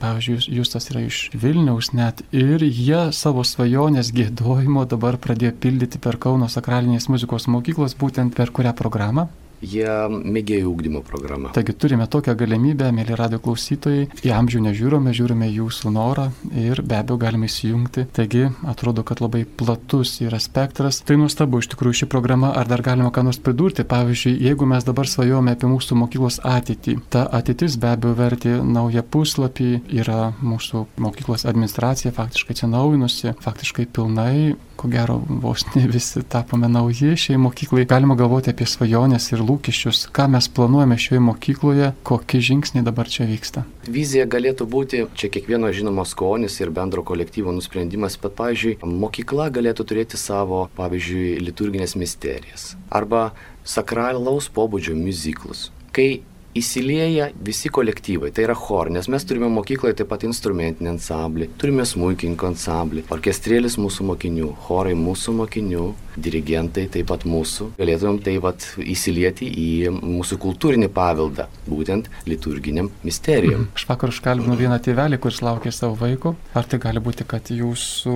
pavyzdžiui, 0.03 0.53
Justas 0.59 0.91
yra 0.93 1.03
iš 1.07 1.25
Vilniaus 1.33 1.93
net 1.97 2.21
ir 2.29 2.61
jie 2.65 3.07
savo 3.15 3.45
svajonės 3.47 4.13
gėdojimo 4.13 4.85
dabar 4.89 5.17
pradėjo 5.17 5.57
pildyti 5.65 6.01
per 6.01 6.21
Kauno 6.21 6.49
sakralinės 6.51 7.09
muzikos 7.09 7.49
mokyklos, 7.49 7.97
būtent 7.97 8.37
per 8.37 8.53
kurią 8.53 8.77
programą 8.77 9.29
jie 9.61 9.87
mėgėjų 10.09 10.69
ūkdymo 10.69 11.01
programą. 11.07 11.51
Taigi 11.55 11.73
turime 11.75 12.07
tokią 12.11 12.35
galimybę, 12.39 12.89
mėly 12.95 13.17
radio 13.19 13.39
klausytojai, 13.43 14.07
į 14.25 14.33
amžių 14.35 14.63
nežiūrome, 14.69 15.13
žiūrime 15.15 15.49
jūsų 15.51 15.93
norą 15.95 16.29
ir 16.55 16.81
be 16.85 16.99
abejo 16.99 17.19
galime 17.21 17.49
įsijungti. 17.49 18.05
Taigi 18.15 18.45
atrodo, 18.69 19.03
kad 19.07 19.23
labai 19.23 19.43
platus 19.45 20.17
yra 20.23 20.39
spektras. 20.41 21.01
Tai 21.07 21.19
nuostabu, 21.21 21.61
iš 21.61 21.71
tikrųjų 21.73 22.03
ši 22.03 22.09
programa, 22.11 22.53
ar 22.55 22.69
dar 22.71 22.83
galima 22.85 23.11
ką 23.15 23.25
nors 23.27 23.41
pridurti, 23.43 23.85
pavyzdžiui, 23.87 24.37
jeigu 24.47 24.67
mes 24.69 24.87
dabar 24.87 25.09
svajojame 25.09 25.55
apie 25.57 25.71
mūsų 25.71 25.99
mokyklos 26.03 26.39
ateitį, 26.47 26.97
ta 27.13 27.25
ateitis 27.39 27.77
be 27.81 27.93
abejo 27.93 28.15
verti 28.19 28.55
naują 28.63 29.03
puslapį, 29.03 29.71
yra 29.99 30.31
mūsų 30.39 30.85
mokyklos 31.03 31.45
administracija 31.49 32.15
faktiškai 32.15 32.55
atsinaujinusi, 32.57 33.35
faktiškai 33.43 33.87
pilnai 33.93 34.55
ko 34.79 34.87
gero 34.87 35.17
vos 35.27 35.65
ne 35.75 35.83
visi 35.91 36.21
tapome 36.23 36.69
nauji 36.71 37.17
šiai 37.19 37.39
mokyklai. 37.43 37.83
Galima 37.89 38.15
galvoti 38.19 38.53
apie 38.53 38.67
svajonės 38.69 39.27
ir 39.33 39.43
lūkesčius, 39.43 40.05
ką 40.15 40.29
mes 40.35 40.47
planuojame 40.55 40.95
šioje 41.03 41.19
mokykloje, 41.25 41.91
kokie 42.07 42.39
žingsniai 42.49 42.85
dabar 42.87 43.11
čia 43.11 43.27
vyksta. 43.27 43.65
Vizija 43.91 44.23
galėtų 44.29 44.69
būti 44.71 45.03
čia 45.19 45.31
kiekvieno 45.33 45.71
žinomo 45.75 46.05
skonis 46.07 46.59
ir 46.61 46.71
bendro 46.71 47.03
kolektyvo 47.03 47.51
nusprendimas, 47.55 48.15
bet, 48.23 48.37
pavyzdžiui, 48.39 48.77
mokykla 49.03 49.49
galėtų 49.59 49.87
turėti 49.91 50.19
savo, 50.21 50.67
pavyzdžiui, 50.79 51.35
liturginės 51.43 51.97
misterijas 51.99 52.73
arba 52.89 53.29
sakralaus 53.67 54.47
pobūdžio 54.53 54.95
muziklus. 54.97 55.69
Kai 55.95 56.21
įsilieja 56.57 57.29
visi 57.45 57.69
kolektyvai, 57.69 58.31
tai 58.33 58.47
yra 58.47 58.55
chor, 58.57 58.89
nes 58.93 59.09
mes 59.11 59.25
turime 59.27 59.49
mokykloje 59.53 59.99
taip 59.99 60.09
pat 60.11 60.25
instrumentinį 60.27 60.93
ansamblį, 60.95 61.49
turime 61.61 61.85
smūkininkų 61.87 62.49
ansamblį, 62.49 63.05
orkestrėlis 63.13 63.77
mūsų 63.81 64.07
mokinių, 64.09 64.53
chorai 64.65 64.95
mūsų 64.97 65.35
mokinių, 65.43 65.87
dirigentai 66.19 66.87
taip 66.91 67.09
pat 67.09 67.23
mūsų. 67.29 67.69
Galėtumėm 67.79 68.19
taip 68.25 68.41
pat 68.43 68.65
įsilieti 68.81 69.47
į 69.47 69.67
mūsų 69.93 70.39
kultūrinį 70.41 70.89
paveldą, 70.95 71.47
būtent 71.69 72.09
liturginiam 72.29 72.89
misterijam. 73.05 73.67
Aš 73.77 73.85
vakar 73.89 74.13
užkalbinau 74.13 74.57
vieną 74.59 74.79
tėvelį, 74.83 75.19
kuris 75.21 75.41
laukė 75.45 75.71
savo 75.75 75.95
vaiko. 75.99 76.33
Ar 76.57 76.67
tai 76.69 76.81
gali 76.81 77.03
būti, 77.03 77.27
kad 77.29 77.51
jūsų 77.53 78.15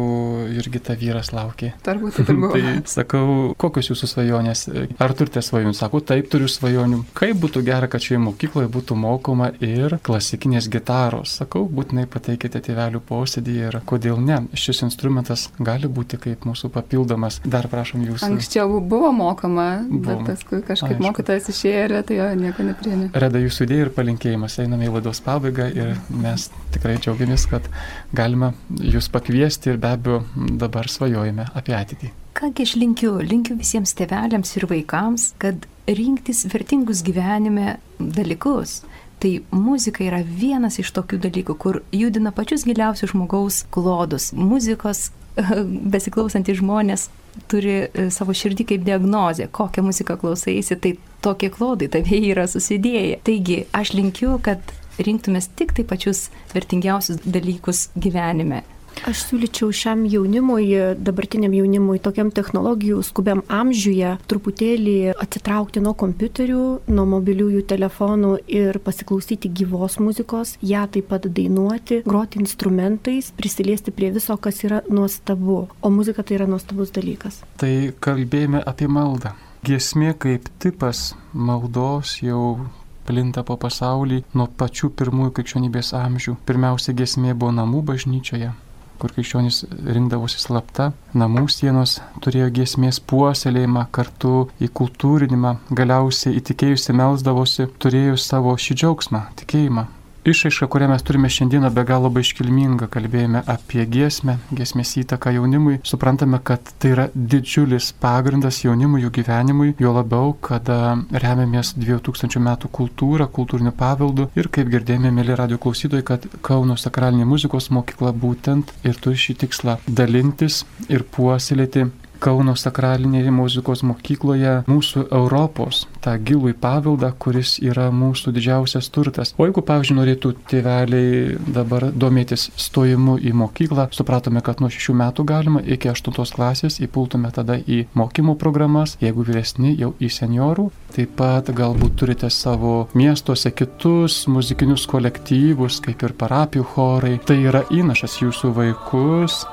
irgi 0.57 0.83
ta 0.83 0.97
vyras 0.99 1.31
laukė? 1.35 1.73
Turbūt 1.85 2.19
taip 2.19 2.33
buvo. 2.41 2.51
tai 2.55 2.75
sakau, 2.89 3.27
kokios 3.61 3.93
jūsų 3.93 4.09
svajonės? 4.15 4.65
Ar 4.97 5.15
turite 5.17 5.43
svajonių? 5.45 5.75
Sakau, 5.77 6.03
taip 6.03 6.29
turiu 6.33 6.49
svajonių. 6.51 7.03
Kaip 7.17 7.39
būtų 7.43 7.63
gera, 7.67 7.89
kad 7.91 8.03
šioje 8.03 8.23
mokykloje 8.33 8.69
būtų 8.73 8.97
mokoma 8.97 9.51
ir 9.63 9.97
klasikinės 10.03 10.67
gitaros. 10.73 11.37
Sakau, 11.39 11.63
būtinai 11.69 12.05
pateikite 12.09 12.61
tėvelių 12.63 13.01
posėdį 13.05 13.55
ir 13.67 13.79
kodėl 13.85 14.19
ne. 14.21 14.41
Šis 14.57 14.83
instrumentas 14.87 15.49
gali 15.59 15.87
būti 15.87 16.17
kaip 16.21 16.47
mūsų 16.49 16.71
papildomas. 16.73 17.39
Dar 17.45 17.67
prašom 17.71 18.03
jūsų. 18.07 18.25
Anksčiau 18.27 18.79
buvo 18.81 19.11
mokama, 19.15 19.67
buvo. 19.87 20.03
bet 20.07 20.25
paskui 20.31 20.61
kažkaip 20.65 20.97
Aišku. 20.97 21.05
mokytojas 21.05 21.51
išėjo 21.53 21.83
ir 21.85 21.95
tai 22.07 22.19
jo 22.19 22.29
nieko 22.39 22.67
nepriėmė. 22.69 23.11
Reda 23.13 23.41
jūsų 23.43 23.67
idėja 23.67 23.87
ir 23.87 23.93
palinkėjimas. 23.97 24.57
Einame 24.63 24.89
į 24.89 24.95
laidos 24.97 25.21
pabaigą 25.23 25.69
ir 25.73 25.93
mes 26.09 26.49
tikrai 26.73 26.97
džiaugiamės, 26.97 27.47
kad 27.51 27.69
galime 28.15 28.53
jūs 28.81 29.11
pakviesti 29.13 29.73
ir 29.73 29.79
be 29.81 29.93
abejo 29.93 30.23
dabar 30.61 30.89
svajojame 30.89 31.47
apie 31.53 31.77
ateitį. 31.77 32.13
Kągi 32.33 32.65
aš 32.65 32.73
linkiu, 32.81 33.11
linkiu 33.21 33.53
visiems 33.59 33.93
tėveliams 33.93 34.55
ir 34.57 34.65
vaikams, 34.71 35.27
kad 35.41 35.67
rinktis 35.87 36.45
vertingus 36.53 37.03
gyvenime 37.03 37.77
dalykus. 37.99 38.81
Tai 39.19 39.39
muzika 39.55 40.03
yra 40.03 40.19
vienas 40.25 40.79
iš 40.81 40.91
tokių 40.95 41.19
dalykų, 41.23 41.55
kur 41.55 41.81
judina 41.95 42.33
pačius 42.35 42.65
giliausius 42.67 43.13
žmogaus 43.13 43.61
klodus. 43.71 44.31
Muzikos 44.35 45.11
besiklausantys 45.93 46.59
žmonės 46.59 47.07
turi 47.49 47.75
e, 47.87 48.09
savo 48.13 48.35
širdį 48.35 48.67
kaip 48.73 48.83
diagnozę, 48.85 49.47
kokią 49.51 49.83
muziką 49.85 50.17
klausaisi, 50.21 50.77
tai 50.77 50.95
tokie 51.23 51.49
klodai 51.53 51.89
tavie 51.93 52.19
yra 52.33 52.47
susidėję. 52.51 53.21
Taigi 53.25 53.63
aš 53.75 53.95
linkiu, 53.97 54.35
kad 54.43 54.75
rinktumės 55.01 55.49
tik 55.57 55.73
tai 55.77 55.87
pačius 55.89 56.27
vertingiausius 56.53 57.23
dalykus 57.25 57.87
gyvenime. 57.97 58.61
Aš 59.03 59.25
siūlyčiau 59.27 59.73
šiam 59.75 60.05
jaunimui, 60.07 60.69
dabartiniam 60.95 61.51
jaunimui, 61.51 61.97
tokiam 61.99 62.29
technologijų 62.31 63.01
skubiam 63.03 63.41
amžiuje 63.51 64.13
truputėlį 64.31 64.93
atsitraukti 65.19 65.81
nuo 65.83 65.91
kompiuterių, 65.99 66.63
nuo 66.87 67.05
mobiliųjų 67.11 67.65
telefonų 67.67 68.31
ir 68.47 68.79
pasiklausyti 68.85 69.51
gyvos 69.59 69.99
muzikos, 69.99 70.55
ją 70.63 70.85
taip 70.87 71.11
pat 71.11 71.27
dainuoti, 71.27 71.99
groti 72.07 72.39
instrumentais, 72.39 73.33
prisiliesti 73.35 73.91
prie 73.91 74.13
viso, 74.15 74.39
kas 74.39 74.63
yra 74.63 74.79
nuostabu. 74.87 75.65
O 75.83 75.91
muzika 75.91 76.23
tai 76.23 76.39
yra 76.39 76.47
nuostabus 76.47 76.95
dalykas. 76.95 77.41
Tai 77.59 77.91
kalbėjome 77.99 78.63
apie 78.63 78.87
maldą. 78.87 79.35
Giesmė 79.67 80.15
kaip 80.15 80.47
tipas 80.63 81.09
maldos 81.35 82.21
jau 82.23 82.69
plinta 83.03 83.43
po 83.43 83.59
pasaulį 83.59 84.23
nuo 84.31 84.47
pačių 84.47 84.95
pirmųjų 84.95 85.35
krikščionybės 85.35 85.91
amžių. 85.99 86.39
Pirmiausia, 86.47 86.95
giesmė 86.95 87.35
buvo 87.35 87.51
namų 87.55 87.83
bažnyčioje, 87.91 88.53
kur 89.01 89.13
krikščionys 89.15 89.63
rinkdavosi 89.95 90.41
slapta, 90.41 90.91
namų 91.17 91.47
sienos 91.51 91.97
turėjo 92.23 92.51
giesmės 92.59 93.01
puoselėjimą 93.09 93.87
kartu 93.95 94.47
į 94.63 94.69
kultūrinimą, 94.79 95.57
galiausiai 95.71 96.37
įtikėjusi 96.39 96.95
melsdavosi, 96.99 97.69
turėjo 97.79 98.19
savo 98.21 98.55
šį 98.59 98.79
džiaugsmą, 98.83 99.27
tikėjimą. 99.41 99.87
Išaiška, 100.23 100.67
kurią 100.71 100.87
mes 100.87 101.03
turime 101.03 101.27
šiandieną, 101.29 101.67
be 101.75 101.83
galo 101.83 102.07
labai 102.07 102.21
iškilminga. 102.23 102.87
Kalbėjome 102.87 103.41
apie 103.53 103.83
giesmę, 103.91 104.37
giesmės 104.55 104.93
įtaką 105.01 105.33
jaunimui. 105.35 105.81
Suprantame, 105.83 106.37
kad 106.47 106.69
tai 106.79 106.93
yra 106.93 107.05
didžiulis 107.13 107.89
pagrindas 107.99 108.61
jaunimui, 108.63 109.01
jų 109.03 109.11
gyvenimui, 109.17 109.73
jo 109.83 109.91
labiau, 109.91 110.31
kada 110.47 110.77
remiamės 111.11 111.73
2000 111.75 112.39
metų 112.45 112.71
kultūrą, 112.77 113.27
kultūriniu 113.35 113.73
paveldu. 113.75 114.29
Ir 114.39 114.47
kaip 114.47 114.71
girdėjome, 114.71 115.11
mėly 115.11 115.35
radio 115.35 115.59
klausytojai, 115.59 116.07
kad 116.07 116.29
Kauno 116.47 116.79
sakralinė 116.79 117.27
muzikos 117.27 117.67
mokykla 117.75 118.15
būtent 118.15 118.71
ir 118.87 118.95
turi 119.03 119.19
šį 119.19 119.35
tikslą 119.43 119.75
dalintis 119.91 120.63
ir 120.87 121.03
puoselėti 121.03 121.89
Kauno 122.23 122.53
sakralinėje 122.55 123.31
muzikos 123.35 123.81
mokykloje 123.83 124.53
mūsų 124.71 125.01
Europos, 125.11 125.81
tą 126.03 126.13
gilų 126.23 126.53
į 126.53 126.55
paveldą, 126.61 127.09
kuris 127.19 127.57
yra 127.59 127.89
mūsų 127.91 128.31
didžiausias 128.37 128.87
turtas. 128.95 129.33
O 129.35 129.43
jeigu, 129.43 129.59
pavyzdžiui, 129.67 129.97
norėtų 129.97 130.31
tėveliai 130.47 131.35
dabar 131.57 131.89
domėtis 131.91 132.47
stojimu 132.55 133.17
į 133.19 133.33
mokyklą, 133.41 133.89
supratome, 133.91 134.39
kad 134.45 134.63
nuo 134.63 134.71
6 134.71 134.95
metų 135.01 135.27
galima 135.27 135.65
iki 135.67 135.91
8 135.91 136.15
klasės 136.37 136.79
įpultume 136.87 137.33
tada 137.35 137.59
į 137.59 137.81
mokymo 137.99 138.37
programas, 138.39 138.95
jeigu 139.03 139.27
vyresni 139.27 139.75
jau 139.83 139.91
į 139.99 140.13
seniorų. 140.21 140.69
Taip 140.95 141.17
pat 141.19 141.51
galbūt 141.51 141.99
turite 141.99 142.31
savo 142.31 142.87
miestuose 142.95 143.51
kitus 143.51 144.23
muzikinius 144.31 144.87
kolektyvus, 144.87 145.83
kaip 145.83 146.07
ir 146.07 146.15
parapijų 146.15 146.71
chorai. 146.71 147.17
Tai 147.19 147.41
yra 147.51 147.67
įnašas 147.67 148.21
jūsų 148.23 148.55
vaikus 148.63 149.43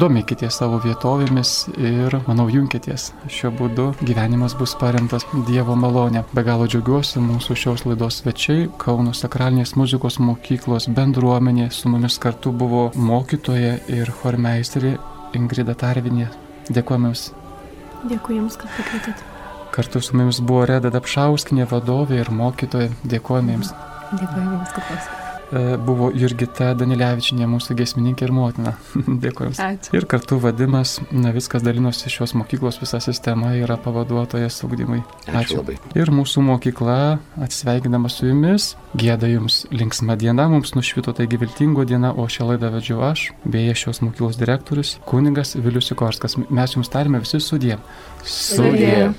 domėkitės 0.00 0.58
savo 0.60 0.78
vietovėmis 0.82 1.52
ir, 1.76 2.16
manau, 2.26 2.46
junkitės. 2.52 3.10
Šiuo 3.32 3.52
būdu 3.58 3.86
gyvenimas 4.06 4.56
bus 4.58 4.74
paremtas 4.78 5.26
Dievo 5.48 5.76
malonė. 5.78 6.24
Be 6.36 6.44
galo 6.46 6.68
džiaugiuosi 6.70 7.22
mūsų 7.22 7.56
šios 7.62 7.86
laidos 7.88 8.20
svečiai, 8.22 8.68
Kauno 8.82 9.14
sakralinės 9.16 9.76
muzikos 9.78 10.18
mokyklos 10.22 10.88
bendruomenė, 10.96 11.70
su 11.72 11.92
mumis 11.92 12.18
kartu 12.22 12.52
buvo 12.52 12.88
mokytoja 12.96 13.76
ir 13.92 14.12
chormeisterė 14.20 14.96
Ingrida 15.36 15.76
Tarvinė. 15.78 16.30
Dėkojame 16.70 17.12
Jums. 17.12 17.28
Dėkui 18.06 18.40
Jums, 18.40 18.58
kad 18.60 18.72
pakvietėte. 18.78 19.30
Kartu 19.76 20.00
su 20.00 20.16
mumis 20.16 20.40
buvo 20.40 20.64
Reda 20.70 20.92
Dapšauskinė 20.94 21.68
vadovė 21.70 22.22
ir 22.24 22.32
mokytoja. 22.32 22.90
Dėkojame 23.04 23.58
Jums. 23.58 23.76
Dėkojame 24.12 24.50
Jums, 24.56 24.74
kad 24.74 24.84
klausėte. 24.90 25.25
E, 25.46 25.76
buvo 25.78 26.08
Jurgita 26.10 26.72
Danilevičinė, 26.74 27.46
mūsų 27.50 27.76
gesmininkė 27.78 28.26
ir 28.26 28.32
motina. 28.34 28.72
Dėkui 29.22 29.46
Jums. 29.46 29.60
Ačiū. 29.62 29.92
Ir 29.94 30.06
kartu 30.10 30.40
vadimas, 30.42 30.96
na 31.14 31.30
viskas 31.34 31.62
dalinosi 31.62 32.10
šios 32.10 32.34
mokyklos, 32.38 32.80
visa 32.82 32.98
sistema 33.04 33.52
yra 33.54 33.76
pavaduotojas 33.78 34.58
ugdymui. 34.66 35.04
Ačiū 35.30 35.60
labai. 35.60 35.78
Ir 35.98 36.10
mūsų 36.14 36.42
mokykla, 36.48 36.98
atsisveikindama 37.46 38.10
su 38.10 38.26
Jumis, 38.26 38.72
gėda 38.98 39.30
Jums 39.30 39.62
linksma 39.70 40.18
diena, 40.18 40.48
mums 40.50 40.74
nušvito 40.74 41.14
taigi 41.14 41.38
viltingo 41.38 41.86
diena, 41.86 42.10
o 42.10 42.26
šią 42.26 42.50
laidą 42.50 42.72
vedžiau 42.74 43.06
aš, 43.06 43.28
beje 43.46 43.78
šios 43.86 44.02
mokyklos 44.02 44.40
direktorius, 44.42 44.96
kunigas 45.06 45.54
Vilius 45.54 45.92
Sikorskas. 45.92 46.40
Mes 46.50 46.74
Jums 46.74 46.90
tarime 46.90 47.22
visi 47.22 47.38
sudė. 47.42 47.78
Sudie. 48.26 49.12